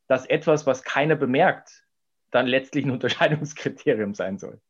dass 0.06 0.26
etwas, 0.26 0.66
was 0.66 0.82
keiner 0.82 1.16
bemerkt, 1.16 1.84
dann 2.30 2.46
letztlich 2.46 2.84
ein 2.84 2.90
Unterscheidungskriterium 2.98 4.14
sein 4.14 4.38
soll. 4.38 4.60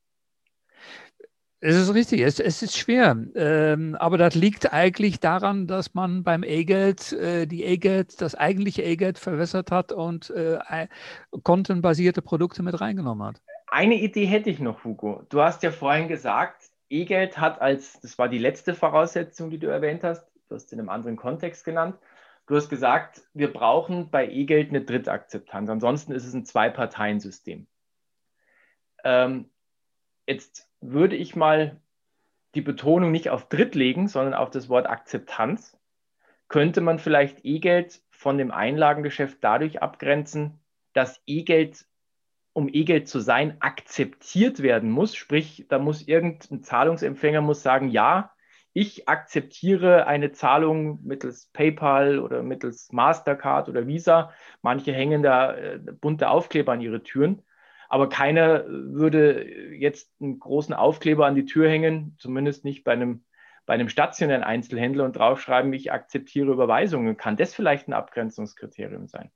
Es 1.61 1.75
ist 1.75 1.93
richtig, 1.93 2.21
es, 2.21 2.39
es 2.39 2.63
ist 2.63 2.77
schwer. 2.77 3.17
Ähm, 3.35 3.97
aber 3.97 4.17
das 4.17 4.37
liegt 4.37 4.73
eigentlich 4.73 5.19
daran, 5.19 5.67
dass 5.67 5.93
man 5.93 6.23
beim 6.23 6.45
E-Geld 6.45 7.13
äh, 7.13 7.47
die 7.47 7.65
E-Geld, 7.65 8.21
das 8.21 8.37
eigentliche 8.37 8.83
E-Geld 8.83 9.19
verwässert 9.19 9.73
hat 9.73 9.91
und 9.91 10.31
äh, 10.31 10.87
kontenbasierte 11.43 12.23
Produkte 12.23 12.63
mit 12.63 12.81
reingenommen 12.81 13.27
hat. 13.27 13.43
Eine 13.67 13.97
Idee 13.97 14.27
hätte 14.27 14.51
ich 14.51 14.61
noch, 14.61 14.85
Hugo. 14.85 15.25
Du 15.31 15.43
hast 15.43 15.65
ja 15.65 15.73
vorhin 15.73 16.07
gesagt, 16.07 16.71
E-Geld 16.91 17.39
hat 17.39 17.61
als, 17.61 18.01
das 18.01 18.19
war 18.19 18.29
die 18.29 18.39
letzte 18.39 18.75
Voraussetzung, 18.75 19.51
die 19.51 19.59
du 19.59 19.67
erwähnt 19.67 20.05
hast, 20.05 20.25
du 20.49 20.55
hast 20.55 20.73
in 20.73 20.79
einem 20.79 20.89
anderen 20.89 21.17
Kontext 21.17 21.65
genannt. 21.65 21.99
Du 22.47 22.57
hast 22.57 22.71
gesagt, 22.71 23.23
wir 23.35 23.53
brauchen 23.53 24.11
bei 24.11 24.31
E-Geld 24.31 24.71
eine 24.71 24.83
Drittakzeptanz. 24.83 25.69
Ansonsten 25.69 26.13
ist 26.13 26.25
es 26.25 26.33
ein 26.33 26.47
Zwei-Parteien-System. 26.47 27.67
Ähm, 29.05 29.51
jetzt 30.27 30.68
würde 30.81 31.17
ich 31.17 31.37
mal 31.37 31.81
die 32.55 32.61
Betonung 32.63 33.11
nicht 33.11 33.31
auf 33.31 33.49
Dritt 33.49 33.75
legen, 33.75 34.09
sondern 34.09 34.35
auf 34.35 34.51
das 34.51 34.69
Wort 34.69 34.87
Akzeptanz. 34.87 35.79
Könnte 36.49 36.81
man 36.81 36.99
vielleicht 36.99 37.45
E-Geld 37.45 38.01
von 38.11 38.39
dem 38.39 38.51
Einlagengeschäft 38.51 39.39
dadurch 39.43 39.83
abgrenzen, 39.83 40.61
dass 40.93 41.23
E-Geld, 41.27 41.85
um 42.55 42.69
E-Geld 42.73 43.09
zu 43.09 43.21
sein, 43.21 43.61
akzeptiert 43.61 44.63
werden 44.63 44.91
muss. 44.91 45.15
Sprich, 45.15 45.67
da 45.69 45.79
muss 45.79 46.07
irgendein 46.09 46.63
Zahlungsempfänger 46.63 47.43
muss 47.43 47.63
sagen, 47.63 47.89
ja, 47.91 48.33
ich 48.73 49.09
akzeptiere 49.09 50.07
eine 50.07 50.33
Zahlung 50.33 51.01
mittels 51.05 51.51
PayPal 51.53 52.19
oder 52.19 52.43
mittels 52.43 52.93
Mastercard 52.93 53.69
oder 53.69 53.87
Visa. 53.87 54.33
Manche 54.63 54.93
hängen 54.93 55.23
da 55.23 55.55
äh, 55.55 55.79
bunte 55.79 56.31
Aufkleber 56.31 56.73
an 56.73 56.81
ihre 56.81 57.03
Türen. 57.03 57.43
Aber 57.89 58.09
keiner 58.09 58.65
würde 58.69 59.75
jetzt 59.75 60.13
einen 60.21 60.39
großen 60.39 60.75
Aufkleber 60.75 61.27
an 61.27 61.35
die 61.35 61.47
Tür 61.47 61.69
hängen, 61.69 62.17
zumindest 62.19 62.65
nicht 62.65 62.85
bei 62.85 62.93
einem, 62.93 63.25
bei 63.65 63.75
einem 63.75 63.89
stationären 63.89 64.45
Einzelhändler 64.45 65.05
und 65.05 65.17
draufschreiben, 65.17 65.73
ich 65.73 65.91
akzeptiere 65.91 66.53
Überweisungen. 66.53 67.17
Kann 67.17 67.37
das 67.37 67.55
vielleicht 67.55 67.89
ein 67.89 67.95
Abgrenzungskriterium 67.95 69.09
sein? 69.09 69.31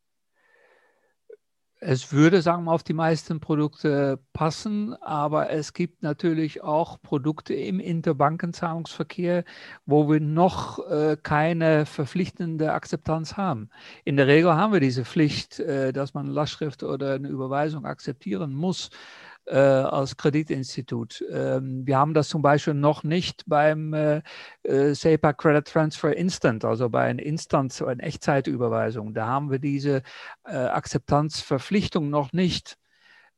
Es 1.85 2.12
würde, 2.12 2.42
sagen 2.42 2.62
wir, 2.62 2.71
auf 2.71 2.85
die 2.85 2.92
meisten 2.92 3.40
Produkte 3.40 4.21
passen, 4.33 4.95
aber 5.03 5.51
es 5.51 5.73
gibt 5.73 6.05
natürlich 6.05 6.62
auch 6.62 7.03
Produkte 7.03 7.55
im 7.55 7.81
Interbankenzahlungsverkehr, 7.81 9.42
wo 9.85 10.09
wir 10.09 10.21
noch 10.21 10.79
äh, 10.88 11.16
keine 11.21 11.85
verpflichtende 11.85 12.73
Akzeptanz 12.73 13.37
haben. 13.37 13.68
In 14.05 14.16
der 14.16 14.29
Regel 14.29 14.53
haben 14.55 14.73
wir 14.73 14.79
diese 14.79 15.05
Pflicht, 15.05 15.59
äh, 15.59 15.92
dass 15.92 16.14
man 16.14 16.29
Lastschrift 16.29 16.85
oder 16.85 17.14
eine 17.14 17.27
Überweisung 17.27 17.85
akzeptieren 17.85 18.55
muss 18.55 18.90
äh, 19.47 19.57
als 19.57 20.17
Kreditinstitut. 20.17 21.25
Ähm, 21.31 21.87
wir 21.87 21.99
haben 21.99 22.15
das 22.15 22.29
zum 22.29 22.43
Beispiel 22.43 22.75
noch 22.75 23.03
nicht 23.03 23.45
beim 23.47 23.93
äh, 23.95 24.23
äh, 24.63 24.95
SEPA 24.95 25.33
Credit 25.33 25.67
Transfer 25.67 26.17
Instant, 26.17 26.65
also 26.65 26.89
bei 26.89 27.03
einer 27.05 27.23
Instant, 27.23 27.81
einer 27.83 28.05
Echtzeitüberweisung. 28.05 29.15
Da 29.15 29.27
haben 29.27 29.51
wir 29.51 29.59
diese 29.59 30.03
äh, 30.45 30.57
Akzeptanzverpflichtung 30.57 32.11
noch 32.11 32.33
nicht. 32.33 32.77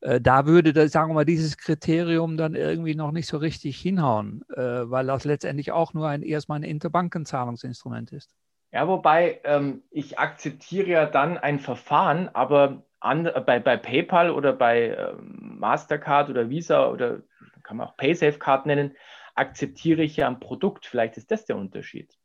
Äh, 0.01 0.21
da 0.21 0.47
würde, 0.47 0.73
das, 0.73 0.93
sagen 0.93 1.11
wir 1.11 1.15
mal, 1.15 1.25
dieses 1.25 1.57
Kriterium 1.57 2.37
dann 2.37 2.55
irgendwie 2.55 2.95
noch 2.95 3.11
nicht 3.11 3.27
so 3.27 3.39
richtig 3.39 3.79
hinhauen, 3.79 4.45
äh, 4.55 4.91
weil 4.91 5.07
das 5.07 5.25
letztendlich 5.25 5.73
auch 5.73 5.95
nur 5.95 6.09
ein 6.09 6.23
erstmal 6.23 6.61
ein 6.61 6.65
Interbankenzahlungsinstrument 6.65 8.13
ist. 8.13 8.31
Ja, 8.71 8.89
wobei 8.89 9.41
ähm, 9.45 9.85
ich 9.91 10.19
akzeptiere 10.19 10.89
ja 10.89 11.07
dann 11.07 11.39
ein 11.39 11.61
Verfahren, 11.61 12.29
aber 12.29 12.83
an, 13.05 13.31
bei, 13.47 13.61
bei 13.61 13.77
PayPal 13.77 14.31
oder 14.31 14.53
bei 14.53 14.89
äh, 14.89 15.13
Mastercard 15.21 16.31
oder 16.31 16.49
Visa 16.49 16.89
oder 16.89 17.21
kann 17.63 17.77
man 17.77 17.89
auch 17.89 17.97
PaySafe-Card 17.97 18.67
nennen, 18.67 18.97
akzeptiere 19.35 20.03
ich 20.03 20.17
ja 20.17 20.29
ein 20.29 20.41
Produkt. 20.41 20.87
Vielleicht 20.87 21.17
ist 21.17 21.31
das 21.31 21.45
der 21.45 21.57
Unterschied. 21.57 22.17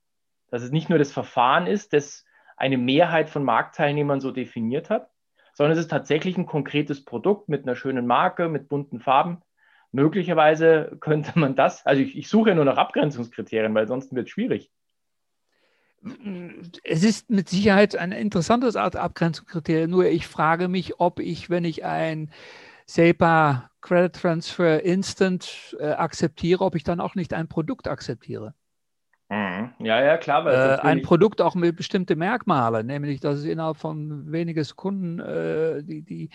Dass 0.50 0.63
es 0.63 0.72
nicht 0.72 0.89
nur 0.89 1.00
das 1.00 1.12
Verfahren 1.12 1.68
ist, 1.68 1.94
das 1.94 2.26
eine 2.58 2.78
Mehrheit 2.78 3.30
von 3.30 3.44
Marktteilnehmern 3.44 4.20
so 4.20 4.32
definiert 4.32 4.89
hat, 4.89 5.10
sondern 5.54 5.74
es 5.74 5.80
ist 5.80 5.92
tatsächlich 5.92 6.38
ein 6.38 6.46
konkretes 6.46 7.06
Produkt 7.06 7.50
mit 7.50 7.63
einer 7.63 7.76
schönen 7.76 8.06
Marke, 8.06 8.50
mit 8.50 8.68
bunten 8.68 9.00
Farben. 9.00 9.42
Möglicherweise 9.92 10.98
könnte 11.00 11.38
man 11.39 11.56
das, 11.56 11.86
also 11.86 12.02
ich, 12.02 12.18
ich 12.18 12.28
suche 12.28 12.54
nur 12.54 12.65
nach 12.65 12.78
Abgrenzungskriterien, 12.78 13.74
weil 13.74 13.88
sonst 13.88 14.13
wird 14.13 14.28
es 14.28 14.32
schwierig 14.32 14.72
es 16.83 17.03
ist 17.03 17.29
mit 17.29 17.49
Sicherheit 17.49 17.95
ein 17.95 18.12
interessantes 18.12 18.75
Art 18.75 18.95
Abgrenzungskriterium. 18.95 19.89
Nur 19.89 20.05
ich 20.05 20.27
frage 20.27 20.67
mich, 20.67 20.99
ob 20.99 21.19
ich, 21.19 21.49
wenn 21.49 21.65
ich 21.65 21.83
ein 21.83 22.31
SEPA 22.85 23.69
Credit 23.81 24.13
Transfer 24.13 24.83
Instant 24.83 25.75
äh, 25.79 25.91
akzeptiere, 25.91 26.63
ob 26.63 26.75
ich 26.75 26.83
dann 26.83 26.99
auch 26.99 27.15
nicht 27.15 27.33
ein 27.33 27.47
Produkt 27.47 27.88
akzeptiere. 27.88 28.53
Mhm. 29.32 29.76
Ja, 29.80 30.04
ja, 30.04 30.18
klar. 30.18 30.48
Äh, 30.48 30.80
ein 30.82 31.04
Produkt 31.04 31.39
auch 31.39 31.54
mit 31.54 31.76
bestimmten 31.76 32.18
Merkmalen, 32.18 32.88
nämlich 32.88 33.20
dass 33.20 33.38
es 33.38 33.46
innerhalb 33.46 33.78
von 33.78 34.32
wenigen 34.32 34.63
Sekunden 34.63 35.20
äh, 35.20 35.84
die, 35.84 36.02
die, 36.02 36.30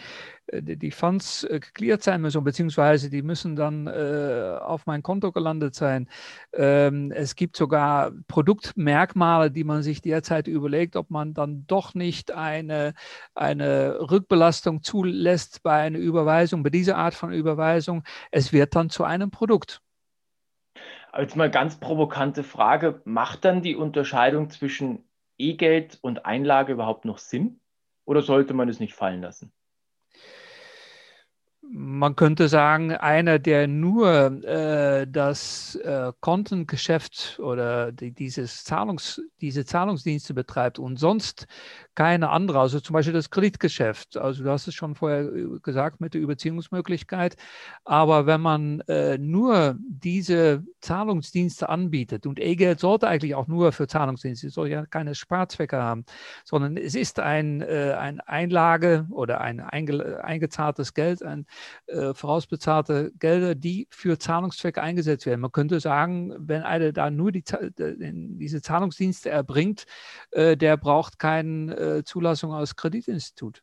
äh, 0.46 0.62
die, 0.62 0.76
die 0.76 0.92
Funds 0.92 1.42
äh, 1.42 1.58
geklärt 1.58 2.04
sein 2.04 2.20
müssen, 2.20 2.44
beziehungsweise 2.44 3.10
die 3.10 3.22
müssen 3.22 3.56
dann 3.56 3.88
äh, 3.88 4.58
auf 4.60 4.86
mein 4.86 5.02
Konto 5.02 5.32
gelandet 5.32 5.74
sein. 5.74 6.08
Ähm, 6.52 7.10
es 7.10 7.34
gibt 7.34 7.56
sogar 7.56 8.12
Produktmerkmale, 8.28 9.50
die 9.50 9.64
man 9.64 9.82
sich 9.82 10.00
derzeit 10.00 10.46
überlegt, 10.46 10.94
ob 10.94 11.10
man 11.10 11.34
dann 11.34 11.66
doch 11.66 11.94
nicht 11.94 12.30
eine, 12.30 12.94
eine 13.34 13.98
Rückbelastung 14.08 14.84
zulässt 14.84 15.64
bei 15.64 15.82
einer 15.82 15.98
Überweisung, 15.98 16.62
bei 16.62 16.70
dieser 16.70 16.96
Art 16.96 17.14
von 17.14 17.32
Überweisung. 17.32 18.04
Es 18.30 18.52
wird 18.52 18.76
dann 18.76 18.88
zu 18.88 19.02
einem 19.02 19.32
Produkt. 19.32 19.80
Jetzt 21.18 21.36
mal 21.36 21.50
ganz 21.50 21.76
provokante 21.76 22.42
Frage, 22.42 23.00
macht 23.04 23.44
dann 23.44 23.62
die 23.62 23.76
Unterscheidung 23.76 24.50
zwischen 24.50 25.04
E-Geld 25.38 25.98
und 26.02 26.26
Einlage 26.26 26.72
überhaupt 26.72 27.04
noch 27.04 27.18
Sinn? 27.18 27.60
Oder 28.04 28.22
sollte 28.22 28.54
man 28.54 28.68
es 28.68 28.80
nicht 28.80 28.94
fallen 28.94 29.22
lassen? 29.22 29.52
man 31.70 32.14
könnte 32.14 32.48
sagen, 32.48 32.92
einer, 32.92 33.38
der 33.38 33.66
nur 33.66 34.44
äh, 34.44 35.06
das 35.08 35.74
äh, 35.76 36.12
Kontengeschäft 36.20 37.40
oder 37.40 37.92
die, 37.92 38.12
dieses 38.12 38.64
Zahlungs, 38.64 39.20
diese 39.40 39.64
Zahlungsdienste 39.64 40.34
betreibt 40.34 40.78
und 40.78 40.98
sonst 40.98 41.46
keine 41.94 42.30
andere, 42.30 42.60
also 42.60 42.80
zum 42.80 42.94
Beispiel 42.94 43.12
das 43.12 43.30
Kreditgeschäft. 43.30 44.16
Also 44.16 44.44
du 44.44 44.50
hast 44.50 44.66
es 44.66 44.74
schon 44.74 44.94
vorher 44.94 45.32
äh, 45.32 45.58
gesagt 45.62 46.00
mit 46.00 46.14
der 46.14 46.20
Überziehungsmöglichkeit. 46.20 47.36
Aber 47.84 48.26
wenn 48.26 48.40
man 48.40 48.80
äh, 48.88 49.18
nur 49.18 49.76
diese 49.78 50.64
Zahlungsdienste 50.80 51.68
anbietet 51.68 52.26
und 52.26 52.40
E-Geld 52.40 52.80
sollte 52.80 53.08
eigentlich 53.08 53.34
auch 53.34 53.46
nur 53.46 53.72
für 53.72 53.86
Zahlungsdienste, 53.86 54.50
soll 54.50 54.68
ja 54.68 54.86
keine 54.86 55.14
Sparzwecke 55.14 55.76
haben, 55.76 56.04
sondern 56.44 56.76
es 56.76 56.94
ist 56.94 57.20
ein, 57.20 57.60
äh, 57.62 57.94
ein 57.98 58.20
Einlage 58.20 59.06
oder 59.10 59.40
ein 59.40 59.60
einge, 59.60 60.22
eingezahltes 60.24 60.94
Geld, 60.94 61.22
ein 61.22 61.46
äh, 61.86 62.12
vorausbezahlte 62.14 63.12
Gelder, 63.18 63.54
die 63.54 63.86
für 63.90 64.18
Zahlungszwecke 64.18 64.82
eingesetzt 64.82 65.26
werden. 65.26 65.40
Man 65.40 65.52
könnte 65.52 65.80
sagen, 65.80 66.34
wenn 66.38 66.62
einer 66.62 66.92
da 66.92 67.10
nur 67.10 67.30
die, 67.32 67.44
diese 67.78 68.62
Zahlungsdienste 68.62 69.30
erbringt, 69.30 69.86
äh, 70.32 70.56
der 70.56 70.76
braucht 70.76 71.18
keinen 71.18 71.68
äh, 71.84 72.04
Zulassung 72.04 72.52
als 72.52 72.76
Kreditinstitut 72.76 73.62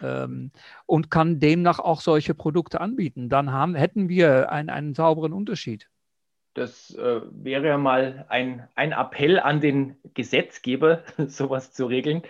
ähm, 0.00 0.52
und 0.86 1.10
kann 1.10 1.40
demnach 1.40 1.78
auch 1.78 2.00
solche 2.00 2.34
Produkte 2.34 2.80
anbieten. 2.80 3.28
Dann 3.28 3.52
haben, 3.52 3.74
hätten 3.74 4.08
wir 4.08 4.50
ein, 4.50 4.70
einen 4.70 4.94
sauberen 4.94 5.32
Unterschied. 5.32 5.88
Das 6.54 6.94
äh, 6.94 7.20
wäre 7.30 7.66
ja 7.66 7.78
mal 7.78 8.26
ein, 8.28 8.68
ein 8.74 8.92
Appell 8.92 9.40
an 9.40 9.60
den 9.60 9.96
Gesetzgeber, 10.14 11.02
sowas 11.26 11.72
zu 11.72 11.86
regeln, 11.86 12.22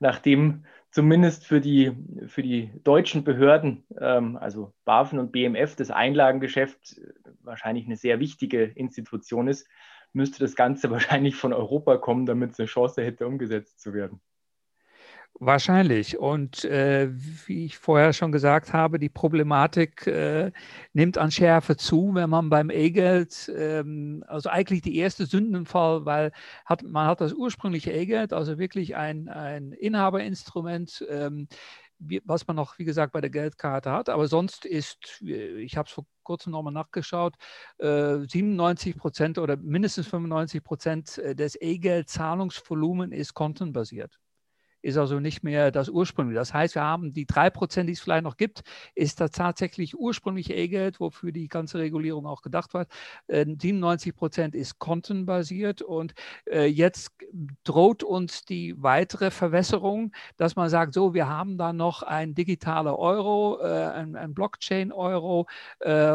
nachdem 0.00 0.64
zumindest 0.90 1.46
für 1.46 1.60
die, 1.60 1.92
für 2.26 2.42
die 2.42 2.70
deutschen 2.84 3.24
Behörden, 3.24 3.84
ähm, 3.98 4.36
also 4.36 4.72
BaFin 4.84 5.18
und 5.18 5.32
BMF, 5.32 5.76
das 5.76 5.90
Einlagengeschäft 5.90 7.00
wahrscheinlich 7.42 7.86
eine 7.86 7.96
sehr 7.96 8.20
wichtige 8.20 8.64
Institution 8.64 9.48
ist, 9.48 9.66
müsste 10.12 10.40
das 10.40 10.56
Ganze 10.56 10.90
wahrscheinlich 10.90 11.36
von 11.36 11.52
Europa 11.52 11.96
kommen, 11.96 12.26
damit 12.26 12.52
es 12.52 12.58
eine 12.58 12.66
Chance 12.66 13.02
hätte, 13.02 13.26
umgesetzt 13.26 13.80
zu 13.80 13.94
werden. 13.94 14.20
Wahrscheinlich. 15.42 16.18
Und 16.18 16.66
äh, 16.66 17.08
wie 17.46 17.64
ich 17.64 17.78
vorher 17.78 18.12
schon 18.12 18.30
gesagt 18.30 18.74
habe, 18.74 18.98
die 18.98 19.08
Problematik 19.08 20.06
äh, 20.06 20.52
nimmt 20.92 21.16
an 21.16 21.30
Schärfe 21.30 21.78
zu, 21.78 22.14
wenn 22.14 22.28
man 22.28 22.50
beim 22.50 22.68
E-Geld, 22.68 23.50
ähm, 23.56 24.22
also 24.28 24.50
eigentlich 24.50 24.82
die 24.82 24.98
erste 24.98 25.24
Sündenfall, 25.24 26.04
weil 26.04 26.32
hat, 26.66 26.82
man 26.82 27.06
hat 27.06 27.22
das 27.22 27.32
ursprüngliche 27.32 27.90
E-Geld, 27.90 28.34
also 28.34 28.58
wirklich 28.58 28.96
ein, 28.96 29.30
ein 29.30 29.72
Inhaberinstrument, 29.72 31.06
ähm, 31.08 31.48
was 32.26 32.46
man 32.46 32.56
noch, 32.56 32.78
wie 32.78 32.84
gesagt, 32.84 33.14
bei 33.14 33.22
der 33.22 33.30
Geldkarte 33.30 33.92
hat. 33.92 34.10
Aber 34.10 34.28
sonst 34.28 34.66
ist, 34.66 35.22
ich 35.22 35.78
habe 35.78 35.86
es 35.86 35.92
vor 35.94 36.04
kurzem 36.22 36.52
nochmal 36.52 36.74
nachgeschaut, 36.74 37.36
äh, 37.78 38.18
97 38.26 38.94
Prozent 38.94 39.38
oder 39.38 39.56
mindestens 39.56 40.06
95 40.08 40.62
Prozent 40.62 41.16
äh, 41.16 41.34
des 41.34 41.56
E-Geld-Zahlungsvolumen 41.58 43.12
ist 43.12 43.32
kontenbasiert 43.32 44.18
ist 44.82 44.96
also 44.96 45.20
nicht 45.20 45.42
mehr 45.42 45.70
das 45.70 45.88
ursprüngliche. 45.88 46.38
Das 46.38 46.54
heißt, 46.54 46.74
wir 46.74 46.82
haben 46.82 47.12
die 47.12 47.26
drei 47.26 47.50
Prozent, 47.50 47.88
die 47.88 47.92
es 47.92 48.00
vielleicht 48.00 48.24
noch 48.24 48.36
gibt, 48.36 48.62
ist 48.94 49.20
das 49.20 49.32
tatsächlich 49.32 49.98
ursprüngliche 49.98 50.54
E-Geld, 50.54 51.00
wofür 51.00 51.32
die 51.32 51.48
ganze 51.48 51.78
Regulierung 51.78 52.26
auch 52.26 52.42
gedacht 52.42 52.74
war. 52.74 52.86
97 53.28 54.08
äh, 54.08 54.12
Prozent 54.16 54.54
ist 54.54 54.78
kontenbasiert 54.78 55.82
und 55.82 56.14
äh, 56.50 56.66
jetzt 56.66 57.12
droht 57.64 58.02
uns 58.02 58.44
die 58.44 58.74
weitere 58.82 59.30
Verwässerung, 59.30 60.12
dass 60.36 60.56
man 60.56 60.68
sagt, 60.68 60.94
so, 60.94 61.14
wir 61.14 61.28
haben 61.28 61.58
da 61.58 61.72
noch 61.72 62.02
ein 62.02 62.34
digitaler 62.34 62.98
Euro, 62.98 63.58
äh, 63.60 63.66
ein, 63.66 64.34
Blockchain-Euro 64.34 65.46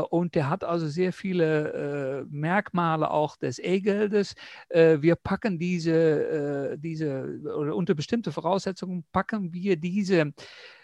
und 0.10 0.36
der 0.36 0.50
hat 0.50 0.64
also 0.64 0.88
sehr 0.88 1.12
viele 1.12 2.26
Merkmale 2.30 3.12
auch 3.12 3.36
des 3.36 3.60
E-Geldes. 3.60 4.36
wir 4.70 5.16
packen 5.16 5.60
diese, 5.60 6.78
diese 6.80 7.40
unter 7.74 7.94
bestimmte 7.94 8.32
Voraussetzungen 8.32 8.55
Voraussetzungen 8.56 9.04
packen 9.12 9.52
wir 9.54 9.76
diese 9.76 10.34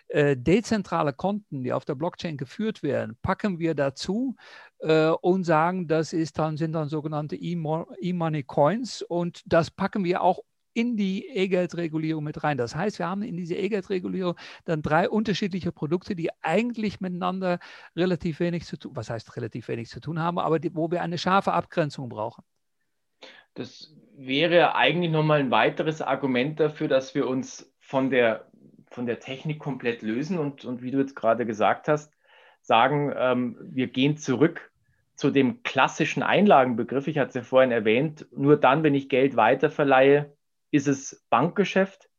äh, 0.09 0.35
dezentrale 0.35 1.13
Konten, 1.13 1.63
die 1.63 1.71
auf 1.71 1.85
der 1.85 1.95
Blockchain 1.95 2.35
geführt 2.35 2.83
werden, 2.83 3.17
packen 3.21 3.59
wir 3.59 3.75
dazu 3.75 4.35
äh, 4.79 5.07
und 5.07 5.45
sagen, 5.45 5.87
das 5.87 6.11
ist 6.11 6.37
dann, 6.37 6.57
sind 6.57 6.73
dann 6.73 6.89
sogenannte 6.89 7.37
E-Money 7.37 8.43
Coins 8.43 9.03
und 9.03 9.41
das 9.45 9.71
packen 9.71 10.03
wir 10.03 10.21
auch 10.21 10.41
in 10.73 10.97
die 10.97 11.27
E-Geld-Regulierung 11.27 12.25
mit 12.25 12.43
rein. 12.43 12.57
Das 12.57 12.75
heißt, 12.75 12.99
wir 12.99 13.07
haben 13.07 13.23
in 13.23 13.37
diese 13.37 13.55
E-Geld-Regulierung 13.55 14.35
dann 14.65 14.81
drei 14.81 15.09
unterschiedliche 15.09 15.71
Produkte, 15.71 16.13
die 16.13 16.29
eigentlich 16.41 16.99
miteinander 16.99 17.59
relativ 17.95 18.41
wenig 18.41 18.65
zu 18.65 18.75
tun, 18.75 18.91
was 18.95 19.09
heißt 19.09 19.37
relativ 19.37 19.69
wenig 19.69 19.87
zu 19.87 20.01
tun 20.01 20.19
haben, 20.19 20.39
aber 20.39 20.59
die, 20.59 20.75
wo 20.75 20.91
wir 20.91 21.01
eine 21.01 21.17
scharfe 21.17 21.53
Abgrenzung 21.53 22.09
brauchen. 22.09 22.43
Das 23.53 23.93
wäre 24.25 24.75
eigentlich 24.75 25.11
nochmal 25.11 25.39
ein 25.39 25.51
weiteres 25.51 26.01
Argument 26.01 26.59
dafür, 26.59 26.87
dass 26.87 27.15
wir 27.15 27.27
uns 27.27 27.73
von 27.79 28.09
der, 28.09 28.47
von 28.89 29.05
der 29.05 29.19
Technik 29.19 29.59
komplett 29.59 30.01
lösen 30.01 30.37
und, 30.37 30.63
und 30.65 30.81
wie 30.81 30.91
du 30.91 30.99
jetzt 30.99 31.15
gerade 31.15 31.45
gesagt 31.45 31.87
hast, 31.87 32.13
sagen, 32.61 33.11
ähm, 33.15 33.57
wir 33.61 33.87
gehen 33.87 34.17
zurück 34.17 34.71
zu 35.15 35.31
dem 35.31 35.63
klassischen 35.63 36.23
Einlagenbegriff. 36.23 37.07
Ich 37.07 37.17
hatte 37.17 37.29
es 37.29 37.35
ja 37.35 37.41
vorhin 37.41 37.71
erwähnt, 37.71 38.27
nur 38.31 38.57
dann, 38.57 38.83
wenn 38.83 38.95
ich 38.95 39.09
Geld 39.09 39.35
weiterverleihe, 39.35 40.35
ist 40.69 40.87
es 40.87 41.25
Bankgeschäft. 41.29 42.09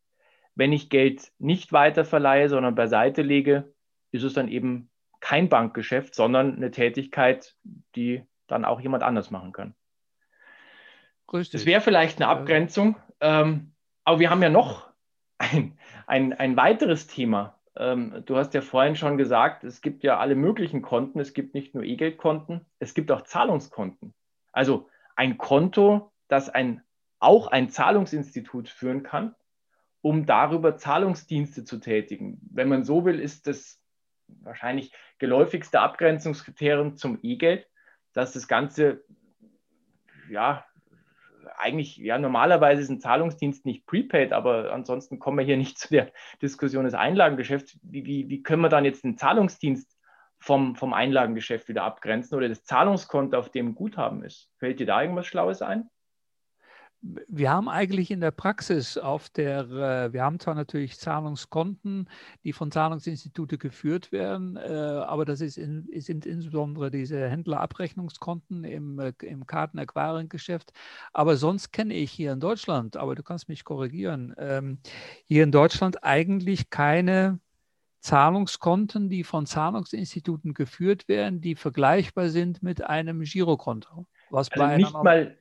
Wenn 0.54 0.72
ich 0.72 0.90
Geld 0.90 1.32
nicht 1.38 1.72
weiterverleihe, 1.72 2.48
sondern 2.48 2.74
beiseite 2.74 3.22
lege, 3.22 3.72
ist 4.10 4.24
es 4.24 4.34
dann 4.34 4.48
eben 4.48 4.90
kein 5.20 5.48
Bankgeschäft, 5.48 6.14
sondern 6.14 6.56
eine 6.56 6.70
Tätigkeit, 6.70 7.54
die 7.94 8.22
dann 8.48 8.64
auch 8.64 8.80
jemand 8.80 9.02
anders 9.02 9.30
machen 9.30 9.52
kann. 9.52 9.74
Das 11.54 11.66
wäre 11.66 11.80
vielleicht 11.80 12.20
eine 12.20 12.28
Abgrenzung. 12.28 12.96
Ähm, 13.20 13.72
aber 14.04 14.18
wir 14.18 14.30
haben 14.30 14.42
ja 14.42 14.50
noch 14.50 14.88
ein, 15.38 15.78
ein, 16.06 16.32
ein 16.32 16.56
weiteres 16.56 17.06
Thema. 17.06 17.58
Ähm, 17.76 18.22
du 18.26 18.36
hast 18.36 18.54
ja 18.54 18.60
vorhin 18.60 18.96
schon 18.96 19.16
gesagt, 19.16 19.64
es 19.64 19.80
gibt 19.80 20.02
ja 20.02 20.18
alle 20.18 20.34
möglichen 20.34 20.82
Konten. 20.82 21.20
Es 21.20 21.32
gibt 21.32 21.54
nicht 21.54 21.74
nur 21.74 21.84
E-Geld-Konten, 21.84 22.66
es 22.78 22.94
gibt 22.94 23.10
auch 23.10 23.22
Zahlungskonten. 23.22 24.14
Also 24.52 24.88
ein 25.16 25.38
Konto, 25.38 26.12
das 26.28 26.48
ein, 26.48 26.82
auch 27.18 27.46
ein 27.46 27.70
Zahlungsinstitut 27.70 28.68
führen 28.68 29.02
kann, 29.02 29.34
um 30.02 30.26
darüber 30.26 30.76
Zahlungsdienste 30.76 31.64
zu 31.64 31.78
tätigen. 31.78 32.40
Wenn 32.50 32.68
man 32.68 32.84
so 32.84 33.04
will, 33.04 33.20
ist 33.20 33.46
das 33.46 33.80
wahrscheinlich 34.26 34.92
geläufigste 35.18 35.80
Abgrenzungskriterium 35.80 36.96
zum 36.96 37.18
E-Geld, 37.22 37.66
dass 38.12 38.32
das 38.32 38.48
Ganze 38.48 39.04
ja, 40.28 40.64
eigentlich, 41.62 41.96
ja, 41.96 42.18
normalerweise 42.18 42.82
ist 42.82 42.90
ein 42.90 43.00
Zahlungsdienst 43.00 43.64
nicht 43.64 43.86
prepaid, 43.86 44.32
aber 44.32 44.72
ansonsten 44.72 45.18
kommen 45.18 45.38
wir 45.38 45.44
hier 45.44 45.56
nicht 45.56 45.78
zu 45.78 45.88
der 45.88 46.12
Diskussion 46.42 46.84
des 46.84 46.94
Einlagengeschäfts. 46.94 47.78
Wie, 47.82 48.04
wie, 48.04 48.28
wie 48.28 48.42
können 48.42 48.62
wir 48.62 48.68
dann 48.68 48.84
jetzt 48.84 49.04
einen 49.04 49.16
Zahlungsdienst 49.16 49.96
vom, 50.38 50.74
vom 50.74 50.92
Einlagengeschäft 50.92 51.68
wieder 51.68 51.84
abgrenzen 51.84 52.36
oder 52.36 52.48
das 52.48 52.64
Zahlungskonto, 52.64 53.38
auf 53.38 53.50
dem 53.50 53.74
Guthaben 53.74 54.24
ist? 54.24 54.50
Fällt 54.58 54.80
dir 54.80 54.86
da 54.86 55.00
irgendwas 55.00 55.26
Schlaues 55.26 55.62
ein? 55.62 55.88
Wir 57.02 57.50
haben 57.50 57.68
eigentlich 57.68 58.10
in 58.12 58.20
der 58.20 58.30
Praxis 58.30 58.96
auf 58.96 59.28
der, 59.28 59.62
äh, 59.70 60.12
wir 60.12 60.22
haben 60.22 60.38
zwar 60.38 60.54
natürlich 60.54 60.98
Zahlungskonten, 60.98 62.08
die 62.44 62.52
von 62.52 62.70
Zahlungsinstituten 62.70 63.58
geführt 63.58 64.12
werden, 64.12 64.56
äh, 64.56 64.60
aber 64.62 65.24
das 65.24 65.40
ist 65.40 65.58
in, 65.58 65.88
sind 65.96 66.26
insbesondere 66.26 66.90
diese 66.92 67.28
Händlerabrechnungskonten 67.28 68.64
im, 68.64 69.00
äh, 69.00 69.12
im 69.22 69.46
Karten-Acquiring-Geschäft. 69.46 70.72
Aber 71.12 71.36
sonst 71.36 71.72
kenne 71.72 71.94
ich 71.94 72.12
hier 72.12 72.32
in 72.32 72.40
Deutschland, 72.40 72.96
aber 72.96 73.16
du 73.16 73.24
kannst 73.24 73.48
mich 73.48 73.64
korrigieren, 73.64 74.34
ähm, 74.38 74.78
hier 75.26 75.42
in 75.42 75.52
Deutschland 75.52 76.04
eigentlich 76.04 76.70
keine 76.70 77.40
Zahlungskonten, 78.00 79.08
die 79.08 79.24
von 79.24 79.46
Zahlungsinstituten 79.46 80.54
geführt 80.54 81.08
werden, 81.08 81.40
die 81.40 81.56
vergleichbar 81.56 82.28
sind 82.28 82.62
mit 82.62 82.84
einem 82.84 83.22
Girokonto. 83.22 84.06
Was 84.32 84.50
also 84.50 84.76
nicht 84.76 84.94
mal, 84.94 85.36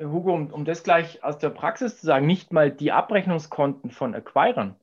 Hugo, 0.00 0.32
um, 0.32 0.52
um 0.52 0.64
das 0.64 0.84
gleich 0.84 1.24
aus 1.24 1.38
der 1.38 1.50
Praxis 1.50 1.98
zu 1.98 2.06
sagen, 2.06 2.26
nicht 2.26 2.52
mal 2.52 2.70
die 2.70 2.92
Abrechnungskonten 2.92 3.90
von 3.90 4.14
Acquirern 4.14 4.76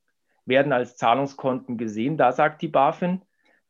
werden 0.46 0.74
als 0.74 0.98
Zahlungskonten 0.98 1.78
gesehen. 1.78 2.18
Da 2.18 2.34
sagt 2.34 2.62
die 2.62 2.68
BaFin, 2.68 3.22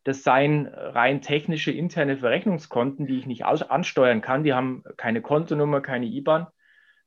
das 0.03 0.23
seien 0.23 0.67
rein 0.67 1.21
technische 1.21 1.71
interne 1.71 2.17
Verrechnungskonten, 2.17 3.05
die 3.05 3.19
ich 3.19 3.27
nicht 3.27 3.45
ansteuern 3.45 4.21
kann. 4.21 4.43
Die 4.43 4.53
haben 4.53 4.83
keine 4.97 5.21
Kontonummer, 5.21 5.81
keine 5.81 6.07
IBAN. 6.07 6.47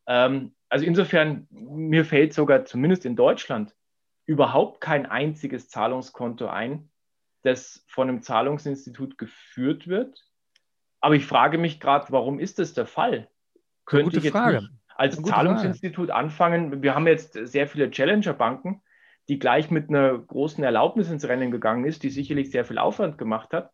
Ähm, 0.07 0.55
also 0.69 0.87
insofern, 0.87 1.49
mir 1.51 2.05
fällt 2.05 2.35
sogar 2.35 2.67
zumindest 2.67 3.05
in 3.05 3.17
Deutschland 3.17 3.75
überhaupt 4.27 4.81
kein 4.81 5.07
einziges 5.07 5.69
Zahlungskonto 5.69 6.47
ein, 6.47 6.89
das 7.43 7.85
von 7.89 8.09
einem 8.09 8.23
Zahlungsinstitut 8.23 9.19
geführt 9.19 9.89
wird 9.89 10.26
aber 11.07 11.15
ich 11.15 11.25
frage 11.25 11.57
mich 11.57 11.79
gerade, 11.79 12.07
warum 12.09 12.41
ist 12.41 12.59
das 12.59 12.75
der 12.75 12.85
Fall? 12.85 13.29
Könnte 13.85 14.19
ich 14.19 14.25
jetzt 14.25 14.33
Frage. 14.33 14.69
als 14.97 15.23
Zahlungsinstitut 15.23 16.09
Frage. 16.09 16.19
anfangen? 16.19 16.83
Wir 16.83 16.97
haben 16.97 17.07
jetzt 17.07 17.35
sehr 17.35 17.69
viele 17.69 17.93
Challenger-Banken, 17.93 18.83
die 19.29 19.39
gleich 19.39 19.71
mit 19.71 19.89
einer 19.89 20.19
großen 20.19 20.65
Erlaubnis 20.65 21.09
ins 21.09 21.29
Rennen 21.29 21.53
gegangen 21.53 21.85
ist, 21.85 22.03
die 22.03 22.11
sicherlich 22.11 22.51
sehr 22.51 22.65
viel 22.65 22.79
Aufwand 22.79 23.19
gemacht 23.19 23.53
hat. 23.53 23.71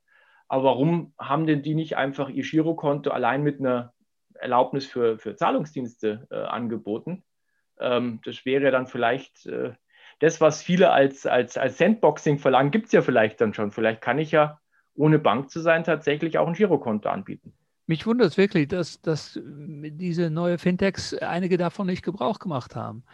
Aber 0.47 0.64
warum 0.64 1.14
haben 1.18 1.47
denn 1.47 1.62
die 1.62 1.75
nicht 1.75 1.97
einfach 1.97 2.29
ihr 2.29 2.42
Girokonto 2.42 3.11
allein 3.11 3.42
mit 3.42 3.61
einer 3.61 3.95
Erlaubnis 4.35 4.85
für, 4.85 5.18
für 5.18 5.35
Zahlungsdienste 5.35 6.27
äh, 6.31 6.35
angeboten? 6.35 7.25
Ähm, 7.81 8.21
das 8.27 8.45
wäre 8.45 8.71
dann 8.71 8.87
vielleicht 8.87 9.47
äh, 9.47 9.73
das, 10.18 10.42
was 10.42 10.62
viele 10.62 10.90
als, 10.90 11.25
als, 11.25 11.57
als 11.57 11.79
Sandboxing 11.79 12.38
verlangen, 12.38 12.73
gibt 12.73 12.88
es 12.88 12.92
ja 12.92 13.01
vielleicht 13.01 13.40
dann 13.40 13.55
schon. 13.55 13.73
Vielleicht 13.73 14.03
kann 14.03 14.18
ich 14.18 14.33
ja, 14.33 14.61
ohne 14.94 15.18
Bank 15.18 15.50
zu 15.50 15.61
sein, 15.61 15.85
tatsächlich 15.85 16.38
auch 16.38 16.46
ein 16.46 16.55
Girokonto 16.55 17.09
anbieten. 17.09 17.52
Mich 17.87 18.07
wundert 18.07 18.28
es 18.28 18.37
wirklich, 18.37 18.68
dass, 18.68 19.00
dass 19.00 19.38
diese 19.42 20.31
neue 20.31 20.59
Fintechs 20.59 21.14
einige 21.14 21.57
davon 21.57 21.87
nicht 21.87 22.05
Gebrauch 22.05 22.38
gemacht 22.38 22.76
haben. 22.76 23.05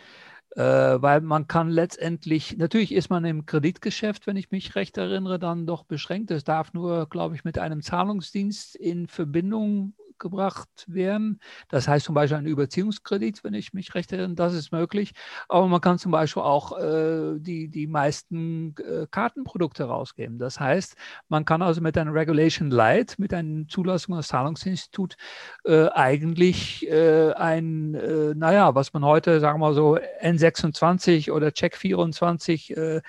Äh, 0.56 0.62
weil 0.62 1.20
man 1.20 1.46
kann 1.46 1.68
letztendlich, 1.68 2.56
natürlich 2.56 2.92
ist 2.92 3.10
man 3.10 3.24
im 3.24 3.46
Kreditgeschäft, 3.46 4.26
wenn 4.26 4.36
ich 4.36 4.50
mich 4.50 4.74
recht 4.74 4.96
erinnere, 4.96 5.38
dann 5.38 5.66
doch 5.66 5.84
beschränkt. 5.84 6.30
Es 6.30 6.44
darf 6.44 6.72
nur, 6.72 7.08
glaube 7.08 7.34
ich, 7.34 7.44
mit 7.44 7.58
einem 7.58 7.82
Zahlungsdienst 7.82 8.76
in 8.76 9.08
Verbindung 9.08 9.94
gebracht 10.18 10.68
werden. 10.86 11.40
Das 11.68 11.88
heißt 11.88 12.06
zum 12.06 12.14
Beispiel 12.14 12.38
ein 12.38 12.46
Überziehungskredit, 12.46 13.44
wenn 13.44 13.54
ich 13.54 13.72
mich 13.72 13.94
recht 13.94 14.12
erinnere, 14.12 14.34
das 14.34 14.54
ist 14.54 14.72
möglich. 14.72 15.12
Aber 15.48 15.68
man 15.68 15.80
kann 15.80 15.98
zum 15.98 16.12
Beispiel 16.12 16.42
auch 16.42 16.78
äh, 16.78 17.38
die, 17.38 17.68
die 17.68 17.86
meisten 17.86 18.74
äh, 18.78 19.06
Kartenprodukte 19.10 19.84
rausgeben. 19.84 20.38
Das 20.38 20.60
heißt, 20.60 20.96
man 21.28 21.44
kann 21.44 21.62
also 21.62 21.80
mit 21.80 21.96
einer 21.96 22.14
Regulation 22.14 22.70
Light, 22.70 23.14
mit 23.18 23.32
einer 23.34 23.66
Zulassung 23.68 24.14
als 24.14 24.28
Zahlungsinstitut 24.28 25.16
äh, 25.64 25.88
eigentlich 25.88 26.88
äh, 26.88 27.32
ein, 27.32 27.94
äh, 27.94 28.34
naja, 28.34 28.74
was 28.74 28.92
man 28.92 29.04
heute, 29.04 29.40
sagen 29.40 29.60
wir 29.60 29.68
mal 29.68 29.74
so, 29.74 29.98
N26 30.22 31.30
oder 31.30 31.48
Check24 31.48 32.74
äh, 32.74 33.02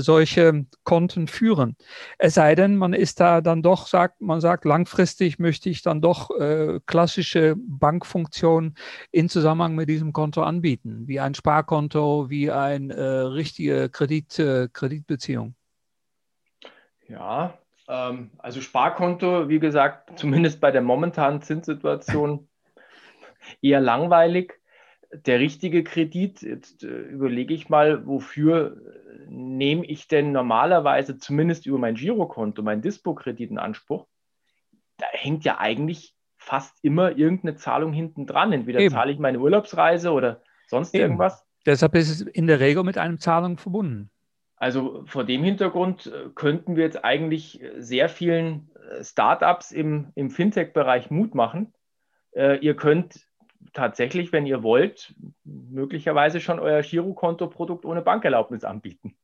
solche 0.00 0.66
Konten 0.84 1.28
führen. 1.28 1.76
Es 2.18 2.34
sei 2.34 2.54
denn, 2.54 2.76
man 2.76 2.92
ist 2.92 3.20
da 3.20 3.40
dann 3.40 3.62
doch, 3.62 3.86
sagt, 3.86 4.20
man 4.20 4.40
sagt, 4.40 4.64
langfristig 4.64 5.38
möchte 5.38 5.68
ich 5.68 5.82
dann 5.82 6.00
doch 6.00 6.30
äh, 6.44 6.80
klassische 6.86 7.56
Bankfunktionen 7.56 8.76
in 9.10 9.28
Zusammenhang 9.28 9.74
mit 9.74 9.88
diesem 9.88 10.12
Konto 10.12 10.42
anbieten, 10.42 11.06
wie 11.06 11.20
ein 11.20 11.34
Sparkonto, 11.34 12.30
wie 12.30 12.50
eine 12.50 12.94
äh, 12.94 13.20
richtige 13.26 13.88
Kredit, 13.88 14.38
äh, 14.38 14.68
Kreditbeziehung? 14.72 15.54
Ja, 17.08 17.58
ähm, 17.88 18.30
also 18.38 18.60
Sparkonto, 18.60 19.48
wie 19.48 19.58
gesagt, 19.58 20.18
zumindest 20.18 20.60
bei 20.60 20.70
der 20.70 20.82
momentanen 20.82 21.42
Zinssituation 21.42 22.48
eher 23.62 23.80
langweilig. 23.80 24.54
Der 25.12 25.38
richtige 25.38 25.84
Kredit, 25.84 26.42
jetzt 26.42 26.82
äh, 26.82 26.88
überlege 26.88 27.54
ich 27.54 27.68
mal, 27.68 28.06
wofür 28.06 28.76
nehme 29.28 29.84
ich 29.86 30.08
denn 30.08 30.32
normalerweise 30.32 31.18
zumindest 31.18 31.66
über 31.66 31.78
mein 31.78 31.94
Girokonto, 31.94 32.62
mein 32.62 32.82
Dispo-Kredit 32.82 33.50
in 33.50 33.58
Anspruch? 33.58 34.06
Da 34.96 35.06
hängt 35.10 35.44
ja 35.44 35.58
eigentlich 35.58 36.13
fast 36.44 36.76
immer 36.82 37.16
irgendeine 37.16 37.56
Zahlung 37.56 37.92
hinten 37.92 38.26
dran. 38.26 38.52
Entweder 38.52 38.80
Eben. 38.80 38.94
zahle 38.94 39.12
ich 39.12 39.18
meine 39.18 39.40
Urlaubsreise 39.40 40.12
oder 40.12 40.42
sonst 40.66 40.94
Eben. 40.94 41.02
irgendwas. 41.02 41.46
Deshalb 41.64 41.94
ist 41.94 42.10
es 42.10 42.20
in 42.20 42.46
der 42.46 42.60
Regel 42.60 42.84
mit 42.84 42.98
einem 42.98 43.18
Zahlung 43.18 43.56
verbunden. 43.56 44.10
Also 44.56 45.04
vor 45.06 45.24
dem 45.24 45.42
Hintergrund 45.42 46.06
äh, 46.06 46.28
könnten 46.34 46.76
wir 46.76 46.84
jetzt 46.84 47.04
eigentlich 47.04 47.60
sehr 47.78 48.08
vielen 48.08 48.70
äh, 48.90 49.02
Startups 49.02 49.72
im, 49.72 50.12
im 50.14 50.30
Fintech-Bereich 50.30 51.10
Mut 51.10 51.34
machen. 51.34 51.72
Äh, 52.32 52.58
ihr 52.58 52.76
könnt 52.76 53.26
tatsächlich, 53.72 54.32
wenn 54.32 54.46
ihr 54.46 54.62
wollt, 54.62 55.14
möglicherweise 55.44 56.40
schon 56.40 56.60
euer 56.60 56.82
Girokonto-Produkt 56.82 57.86
ohne 57.86 58.02
Bankerlaubnis 58.02 58.64
anbieten. 58.64 59.16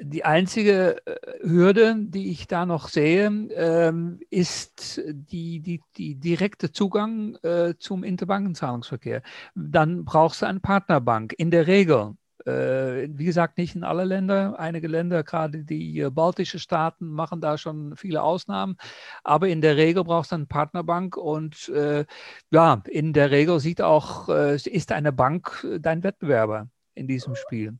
Die 0.00 0.24
einzige 0.24 1.06
äh, 1.06 1.14
Hürde, 1.42 1.96
die 1.98 2.30
ich 2.30 2.46
da 2.48 2.66
noch 2.66 2.88
sehe, 2.88 3.26
ähm, 3.26 4.20
ist 4.30 5.00
die, 5.06 5.60
die, 5.60 5.82
die 5.96 6.16
direkte 6.16 6.72
Zugang 6.72 7.36
äh, 7.42 7.74
zum 7.78 8.02
Interbankenzahlungsverkehr. 8.02 9.22
Dann 9.54 10.04
brauchst 10.04 10.42
du 10.42 10.46
eine 10.46 10.60
Partnerbank. 10.60 11.34
In 11.38 11.50
der 11.50 11.66
Regel 11.66 12.16
äh, 12.46 13.08
wie 13.10 13.24
gesagt, 13.24 13.58
nicht 13.58 13.74
in 13.74 13.84
alle 13.84 14.04
Länder. 14.04 14.58
Einige 14.58 14.88
Länder, 14.88 15.22
gerade 15.22 15.64
die 15.64 16.06
baltischen 16.10 16.60
Staaten, 16.60 17.08
machen 17.08 17.40
da 17.40 17.56
schon 17.58 17.96
viele 17.96 18.22
Ausnahmen. 18.22 18.76
Aber 19.22 19.48
in 19.48 19.60
der 19.60 19.76
Regel 19.76 20.04
brauchst 20.04 20.32
du 20.32 20.36
eine 20.36 20.46
Partnerbank 20.46 21.16
und 21.16 21.68
äh, 21.70 22.04
ja, 22.50 22.82
in 22.88 23.12
der 23.12 23.30
Regel 23.30 23.60
sieht 23.60 23.80
auch, 23.80 24.28
äh, 24.28 24.56
ist 24.56 24.92
eine 24.92 25.12
Bank 25.12 25.66
dein 25.80 26.02
Wettbewerber 26.02 26.68
in 26.94 27.06
diesem 27.06 27.34
Spiel. 27.34 27.78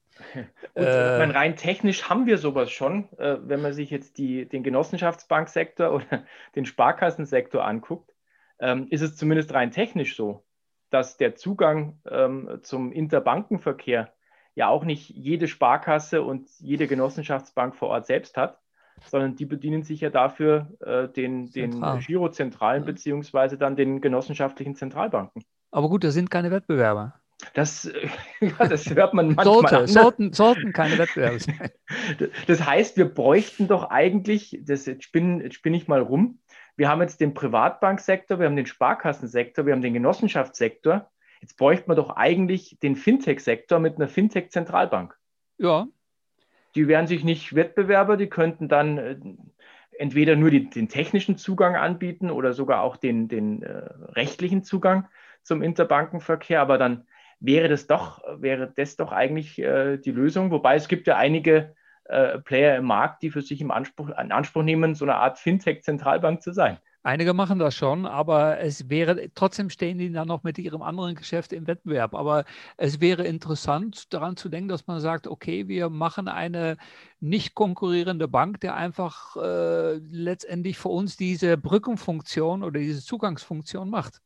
Und, 0.74 0.82
äh, 0.84 1.18
meine, 1.18 1.34
rein 1.34 1.56
technisch 1.56 2.08
haben 2.08 2.26
wir 2.26 2.38
sowas 2.38 2.70
schon, 2.70 3.08
äh, 3.18 3.36
wenn 3.42 3.62
man 3.62 3.72
sich 3.72 3.90
jetzt 3.90 4.18
die, 4.18 4.48
den 4.48 4.62
Genossenschaftsbanksektor 4.62 5.92
oder 5.94 6.24
den 6.54 6.66
Sparkassensektor 6.66 7.64
anguckt, 7.64 8.12
ähm, 8.58 8.86
ist 8.90 9.02
es 9.02 9.16
zumindest 9.16 9.52
rein 9.54 9.70
technisch 9.70 10.16
so, 10.16 10.44
dass 10.90 11.16
der 11.16 11.34
Zugang 11.34 12.00
ähm, 12.08 12.60
zum 12.62 12.92
Interbankenverkehr 12.92 14.12
ja 14.54 14.68
auch 14.68 14.84
nicht 14.84 15.10
jede 15.10 15.48
Sparkasse 15.48 16.22
und 16.22 16.48
jede 16.58 16.86
Genossenschaftsbank 16.86 17.74
vor 17.74 17.88
Ort 17.88 18.06
selbst 18.06 18.36
hat, 18.36 18.60
sondern 19.06 19.34
die 19.34 19.46
bedienen 19.46 19.82
sich 19.82 20.00
ja 20.00 20.10
dafür 20.10 20.70
äh, 20.80 21.08
den, 21.08 21.50
den 21.50 21.82
Girozentralen 21.98 22.84
ja. 22.84 22.86
beziehungsweise 22.86 23.58
dann 23.58 23.74
den 23.74 24.00
genossenschaftlichen 24.00 24.76
Zentralbanken. 24.76 25.44
Aber 25.72 25.88
gut, 25.88 26.04
das 26.04 26.14
sind 26.14 26.30
keine 26.30 26.52
Wettbewerber. 26.52 27.20
Das, 27.52 27.90
ja, 28.40 28.66
das 28.66 28.88
hört 28.90 29.14
man 29.14 29.34
manchmal. 29.34 29.44
Sollte, 29.44 29.88
sollten, 29.88 30.32
sollten 30.32 30.72
keine 30.72 30.98
Wettbewerbe 30.98 31.40
sein. 31.40 31.70
Das 32.46 32.64
heißt, 32.64 32.96
wir 32.96 33.06
bräuchten 33.06 33.68
doch 33.68 33.90
eigentlich, 33.90 34.58
das, 34.62 34.86
jetzt, 34.86 35.04
spinne, 35.04 35.44
jetzt 35.44 35.54
spinne 35.54 35.76
ich 35.76 35.88
mal 35.88 36.00
rum, 36.00 36.40
wir 36.76 36.88
haben 36.88 37.02
jetzt 37.02 37.20
den 37.20 37.34
Privatbanksektor, 37.34 38.38
wir 38.38 38.46
haben 38.46 38.56
den 38.56 38.66
Sparkassensektor, 38.66 39.66
wir 39.66 39.72
haben 39.72 39.82
den 39.82 39.94
Genossenschaftssektor. 39.94 41.10
Jetzt 41.40 41.56
bräuchte 41.56 41.86
man 41.86 41.96
doch 41.96 42.10
eigentlich 42.10 42.78
den 42.82 42.96
Fintech-Sektor 42.96 43.78
mit 43.78 43.96
einer 43.96 44.08
Fintech-Zentralbank. 44.08 45.16
Ja. 45.58 45.86
Die 46.74 46.88
wären 46.88 47.06
sich 47.06 47.22
nicht 47.22 47.54
Wettbewerber, 47.54 48.16
die 48.16 48.28
könnten 48.28 48.68
dann 48.68 48.98
äh, 48.98 49.16
entweder 49.98 50.34
nur 50.34 50.50
die, 50.50 50.68
den 50.68 50.88
technischen 50.88 51.36
Zugang 51.36 51.76
anbieten 51.76 52.30
oder 52.30 52.52
sogar 52.52 52.82
auch 52.82 52.96
den, 52.96 53.28
den 53.28 53.62
äh, 53.62 53.84
rechtlichen 54.08 54.64
Zugang 54.64 55.06
zum 55.42 55.62
Interbankenverkehr, 55.62 56.60
aber 56.60 56.78
dann 56.78 57.06
wäre 57.40 57.68
das 57.68 57.86
doch, 57.86 58.22
wäre 58.40 58.72
das 58.74 58.96
doch 58.96 59.12
eigentlich 59.12 59.58
äh, 59.58 59.98
die 59.98 60.12
Lösung. 60.12 60.50
Wobei 60.50 60.76
es 60.76 60.88
gibt 60.88 61.06
ja 61.06 61.16
einige 61.16 61.74
äh, 62.04 62.38
Player 62.38 62.76
im 62.76 62.84
Markt, 62.84 63.22
die 63.22 63.30
für 63.30 63.42
sich 63.42 63.60
im 63.60 63.70
Anspruch, 63.70 64.08
in 64.08 64.32
Anspruch 64.32 64.62
nehmen, 64.62 64.94
so 64.94 65.04
eine 65.04 65.16
Art 65.16 65.38
Fintech-Zentralbank 65.38 66.42
zu 66.42 66.52
sein. 66.52 66.78
Einige 67.06 67.34
machen 67.34 67.58
das 67.58 67.74
schon, 67.74 68.06
aber 68.06 68.60
es 68.60 68.88
wäre, 68.88 69.28
trotzdem 69.34 69.68
stehen 69.68 69.98
die 69.98 70.10
dann 70.10 70.26
noch 70.26 70.42
mit 70.42 70.58
ihrem 70.58 70.80
anderen 70.80 71.14
Geschäft 71.14 71.52
im 71.52 71.66
Wettbewerb. 71.66 72.14
Aber 72.14 72.46
es 72.78 72.98
wäre 72.98 73.24
interessant, 73.24 74.14
daran 74.14 74.38
zu 74.38 74.48
denken, 74.48 74.68
dass 74.68 74.86
man 74.86 75.00
sagt, 75.00 75.26
okay, 75.26 75.68
wir 75.68 75.90
machen 75.90 76.28
eine 76.28 76.78
nicht 77.20 77.54
konkurrierende 77.54 78.26
Bank, 78.26 78.60
der 78.60 78.74
einfach 78.74 79.36
äh, 79.36 79.96
letztendlich 79.96 80.78
für 80.78 80.88
uns 80.88 81.18
diese 81.18 81.58
Brückenfunktion 81.58 82.62
oder 82.62 82.80
diese 82.80 83.04
Zugangsfunktion 83.04 83.90
macht. 83.90 84.22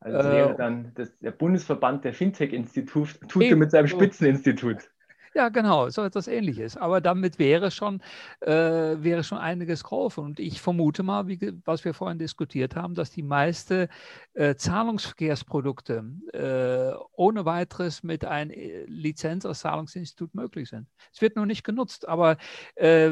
Also 0.00 0.16
das 0.16 0.26
wäre 0.32 0.50
äh, 0.52 0.56
dann 0.56 0.92
das, 0.94 1.16
der 1.18 1.30
Bundesverband 1.30 2.04
der 2.04 2.14
Fintech-Institute 2.14 3.56
mit 3.56 3.70
seinem 3.70 3.86
Spitzeninstitut. 3.86 4.90
Ja, 5.32 5.48
genau, 5.48 5.88
so 5.90 6.02
etwas 6.02 6.26
ähnliches. 6.26 6.76
Aber 6.76 7.00
damit 7.00 7.38
wäre 7.38 7.70
schon, 7.70 8.00
äh, 8.40 8.50
wäre 8.50 9.22
schon 9.22 9.38
einiges 9.38 9.84
geholfen. 9.84 10.24
Und 10.24 10.40
ich 10.40 10.60
vermute 10.60 11.04
mal, 11.04 11.28
wie, 11.28 11.52
was 11.64 11.84
wir 11.84 11.94
vorhin 11.94 12.18
diskutiert 12.18 12.74
haben, 12.74 12.94
dass 12.96 13.10
die 13.10 13.22
meisten 13.22 13.86
äh, 14.34 14.56
Zahlungsverkehrsprodukte 14.56 16.04
äh, 16.32 16.98
ohne 17.12 17.44
weiteres 17.44 18.02
mit 18.02 18.24
einer 18.24 18.52
äh, 18.52 18.84
Lizenz 18.86 19.46
als 19.46 19.60
Zahlungsinstitut 19.60 20.34
möglich 20.34 20.68
sind. 20.68 20.88
Es 21.12 21.20
wird 21.20 21.36
nur 21.36 21.46
nicht 21.46 21.62
genutzt, 21.62 22.08
aber 22.08 22.36
äh, 22.74 23.10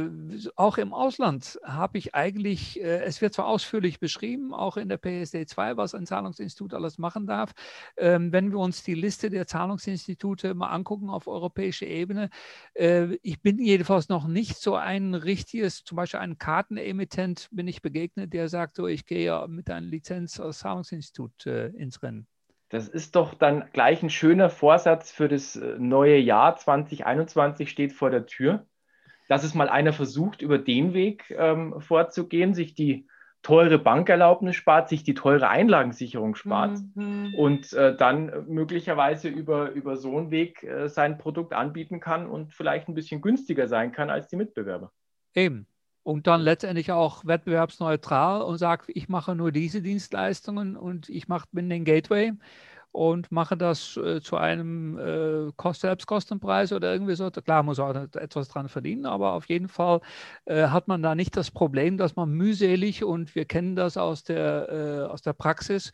auch 0.57 0.79
im 0.79 0.93
Ausland 0.93 1.59
habe 1.63 1.99
ich 1.99 2.17
eigentlich, 2.17 2.81
äh, 2.81 3.05
es 3.05 3.21
wird 3.21 3.35
zwar 3.35 3.47
ausführlich 3.47 4.01
beschrieben, 4.01 4.53
auch 4.55 4.77
in 4.77 4.89
der 4.89 4.97
PSD 4.99 5.47
2, 5.47 5.77
was 5.77 5.95
ein 5.95 6.07
Zahlungsinstitut 6.07 6.75
alles 6.75 6.99
machen 6.99 7.27
darf. 7.29 7.53
Ähm, 7.97 8.33
wenn 8.33 8.51
wir 8.51 8.59
uns 8.59 8.83
die 8.83 8.95
Liste 8.95 9.31
der 9.31 9.47
Zahlungsinstitute 9.47 10.55
mal 10.55 10.69
angucken 10.71 11.11
auf 11.11 11.29
europäischer 11.29 11.87
Ebene, 11.87 12.08
Ebene. 12.09 12.31
Äh, 12.75 13.19
ich 13.23 13.43
bin 13.43 13.59
jedenfalls 13.59 14.09
noch 14.09 14.27
nicht 14.27 14.57
so 14.57 14.75
ein 14.75 15.15
richtiges, 15.15 15.85
zum 15.85 15.97
Beispiel 15.97 16.21
ein 16.21 16.39
Kartenemittent 16.39 17.49
bin 17.53 17.69
ich 17.69 17.83
begegnet, 17.83 18.33
der 18.33 18.49
sagt, 18.49 18.77
so, 18.77 18.87
ich 18.87 19.05
gehe 19.05 19.25
ja 19.25 19.47
mit 19.47 19.71
einer 19.71 19.81
Lizenz 19.81 20.41
als 20.41 20.61
Zahlungsinstitut 20.61 21.47
äh, 21.47 21.69
ins 21.69 22.03
Rennen. 22.03 22.27
Das 22.71 22.89
ist 22.89 23.17
doch 23.17 23.35
dann 23.35 23.65
gleich 23.73 24.03
ein 24.03 24.11
schöner 24.11 24.51
Vorsatz 24.51 25.11
für 25.11 25.29
das 25.29 25.57
äh, 25.57 25.77
neue 25.79 26.19
Jahr 26.19 26.57
2021 26.57 27.71
steht 27.71 27.93
vor 27.93 28.11
der 28.11 28.27
Tür, 28.27 28.67
dass 29.29 29.45
es 29.45 29.55
mal 29.55 29.69
einer 29.69 29.93
versucht, 29.93 30.43
über 30.43 30.59
den 30.59 30.95
Weg 30.95 31.31
ähm, 31.37 31.81
vorzugehen, 31.81 32.55
sich 32.55 32.75
die 32.75 33.07
teure 33.43 33.79
Bankerlaubnis 33.79 34.57
spart, 34.57 34.89
sich 34.89 35.05
die 35.05 35.15
teure 35.15 35.49
Einlagensicherung 35.49 36.35
spart 36.35 36.79
mhm. 36.95 37.35
und 37.37 37.73
äh, 37.73 37.97
dann 37.97 38.47
möglicherweise 38.49 39.29
über, 39.29 39.71
über 39.71 39.97
so 39.97 40.17
einen 40.17 40.31
Weg 40.31 40.65
äh, 40.65 40.89
sein 40.89 41.19
Produkt 41.19 41.53
anbieten 41.53 42.01
kann 42.01 42.27
und 42.27 42.53
vielleicht 42.53 42.89
ein 42.89 42.95
bisschen 42.95 43.21
günstiger 43.21 43.69
sein 43.69 43.93
kann 43.93 44.11
als 44.11 44.29
die 44.29 44.37
Mitbewerber. 44.37 44.93
Eben. 45.35 45.67
und 46.03 46.27
dann 46.27 46.41
letztendlich 46.41 46.91
auch 46.91 47.27
wettbewerbsneutral 47.27 48.43
und 48.43 48.59
sage, 48.59 48.85
ich 48.89 49.09
mache 49.09 49.35
nur 49.35 49.53
diese 49.53 49.83
Dienstleistungen 49.83 50.77
und 50.77 51.09
ich 51.09 51.29
mache, 51.29 51.47
bin 51.53 51.69
den 51.69 51.85
Gateway 51.85 52.33
und 52.93 53.31
mache 53.31 53.57
das 53.57 53.97
äh, 53.97 54.21
zu 54.21 54.37
einem 54.37 54.99
äh, 54.99 55.53
Kost 55.57 55.83
Selbstkostenpreis 55.83 56.73
oder 56.73 56.93
irgendwie 56.93 57.15
so. 57.15 57.31
Klar, 57.31 57.63
muss 57.63 57.79
auch 57.79 57.95
etwas 57.95 58.49
dran 58.49 58.69
verdienen, 58.69 59.07
aber 59.07 59.33
auf 59.35 59.47
jeden 59.49 59.69
Fall 59.69 60.01
äh, 60.47 60.69
hat 60.69 60.89
man 60.89 61.03
da 61.03 61.15
nicht 61.15 61.37
das 61.37 61.51
Problem, 61.51 61.97
dass 61.99 62.17
man 62.17 62.31
mühselig 62.31 63.05
und 63.05 63.35
wir 63.35 63.45
kennen 63.45 63.77
das 63.77 63.97
aus 63.97 64.25
der, 64.25 64.69
äh, 64.69 65.13
aus 65.13 65.23
der 65.23 65.33
Praxis, 65.35 65.93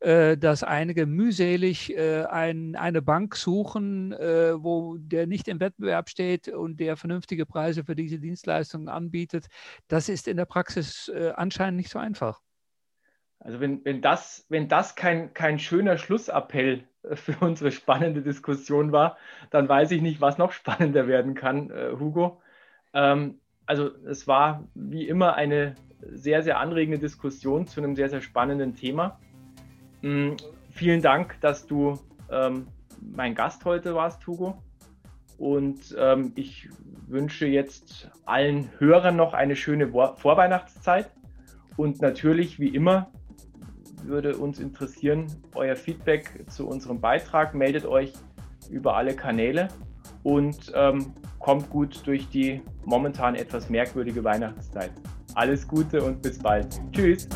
äh, 0.00 0.36
dass 0.36 0.62
einige 0.64 1.06
mühselig 1.06 1.96
äh, 1.96 2.24
ein, 2.24 2.76
eine 2.76 3.02
Bank 3.02 3.36
suchen, 3.36 4.12
wo 4.12 4.96
der 4.98 5.26
nicht 5.26 5.48
im 5.48 5.60
Wettbewerb 5.60 6.08
steht 6.10 6.48
und 6.48 6.80
der 6.80 6.96
vernünftige 6.96 7.46
Preise 7.46 7.84
für 7.84 7.94
diese 7.96 8.18
Dienstleistungen 8.18 8.88
anbietet. 8.88 9.46
Das 9.88 10.08
ist 10.08 10.28
in 10.28 10.36
der 10.36 10.44
Praxis 10.46 11.10
anscheinend 11.36 11.78
nicht 11.78 11.90
so 11.90 11.98
einfach. 11.98 12.40
Also 13.44 13.60
wenn, 13.60 13.84
wenn 13.84 14.00
das, 14.00 14.46
wenn 14.48 14.68
das 14.68 14.94
kein, 14.94 15.34
kein 15.34 15.58
schöner 15.58 15.98
Schlussappell 15.98 16.84
für 17.14 17.34
unsere 17.40 17.72
spannende 17.72 18.22
Diskussion 18.22 18.92
war, 18.92 19.16
dann 19.50 19.68
weiß 19.68 19.90
ich 19.90 20.02
nicht, 20.02 20.20
was 20.20 20.38
noch 20.38 20.52
spannender 20.52 21.08
werden 21.08 21.34
kann, 21.34 21.70
äh, 21.70 21.90
Hugo. 21.98 22.40
Ähm, 22.94 23.38
also 23.66 23.90
es 24.06 24.26
war 24.28 24.64
wie 24.74 25.08
immer 25.08 25.34
eine 25.34 25.74
sehr, 26.10 26.42
sehr 26.42 26.58
anregende 26.58 26.98
Diskussion 26.98 27.66
zu 27.66 27.80
einem 27.80 27.96
sehr, 27.96 28.08
sehr 28.08 28.20
spannenden 28.20 28.74
Thema. 28.74 29.18
Ähm, 30.02 30.36
vielen 30.70 31.02
Dank, 31.02 31.40
dass 31.40 31.66
du 31.66 31.98
ähm, 32.30 32.66
mein 33.00 33.34
Gast 33.34 33.64
heute 33.64 33.94
warst, 33.94 34.26
Hugo. 34.26 34.62
Und 35.38 35.96
ähm, 35.98 36.32
ich 36.36 36.68
wünsche 37.08 37.46
jetzt 37.46 38.10
allen 38.24 38.68
Hörern 38.78 39.16
noch 39.16 39.32
eine 39.32 39.56
schöne 39.56 39.88
Vorweihnachtszeit. 39.88 41.10
Und 41.76 42.00
natürlich, 42.00 42.60
wie 42.60 42.68
immer, 42.68 43.10
würde 44.06 44.36
uns 44.36 44.58
interessieren, 44.58 45.26
euer 45.54 45.76
Feedback 45.76 46.44
zu 46.48 46.66
unserem 46.66 47.00
Beitrag. 47.00 47.54
Meldet 47.54 47.86
euch 47.86 48.12
über 48.70 48.96
alle 48.96 49.14
Kanäle 49.14 49.68
und 50.22 50.72
ähm, 50.74 51.12
kommt 51.38 51.68
gut 51.70 52.00
durch 52.06 52.28
die 52.28 52.62
momentan 52.84 53.34
etwas 53.34 53.68
merkwürdige 53.68 54.22
Weihnachtszeit. 54.22 54.92
Alles 55.34 55.66
Gute 55.66 56.02
und 56.02 56.22
bis 56.22 56.38
bald. 56.38 56.80
Tschüss. 56.92 57.28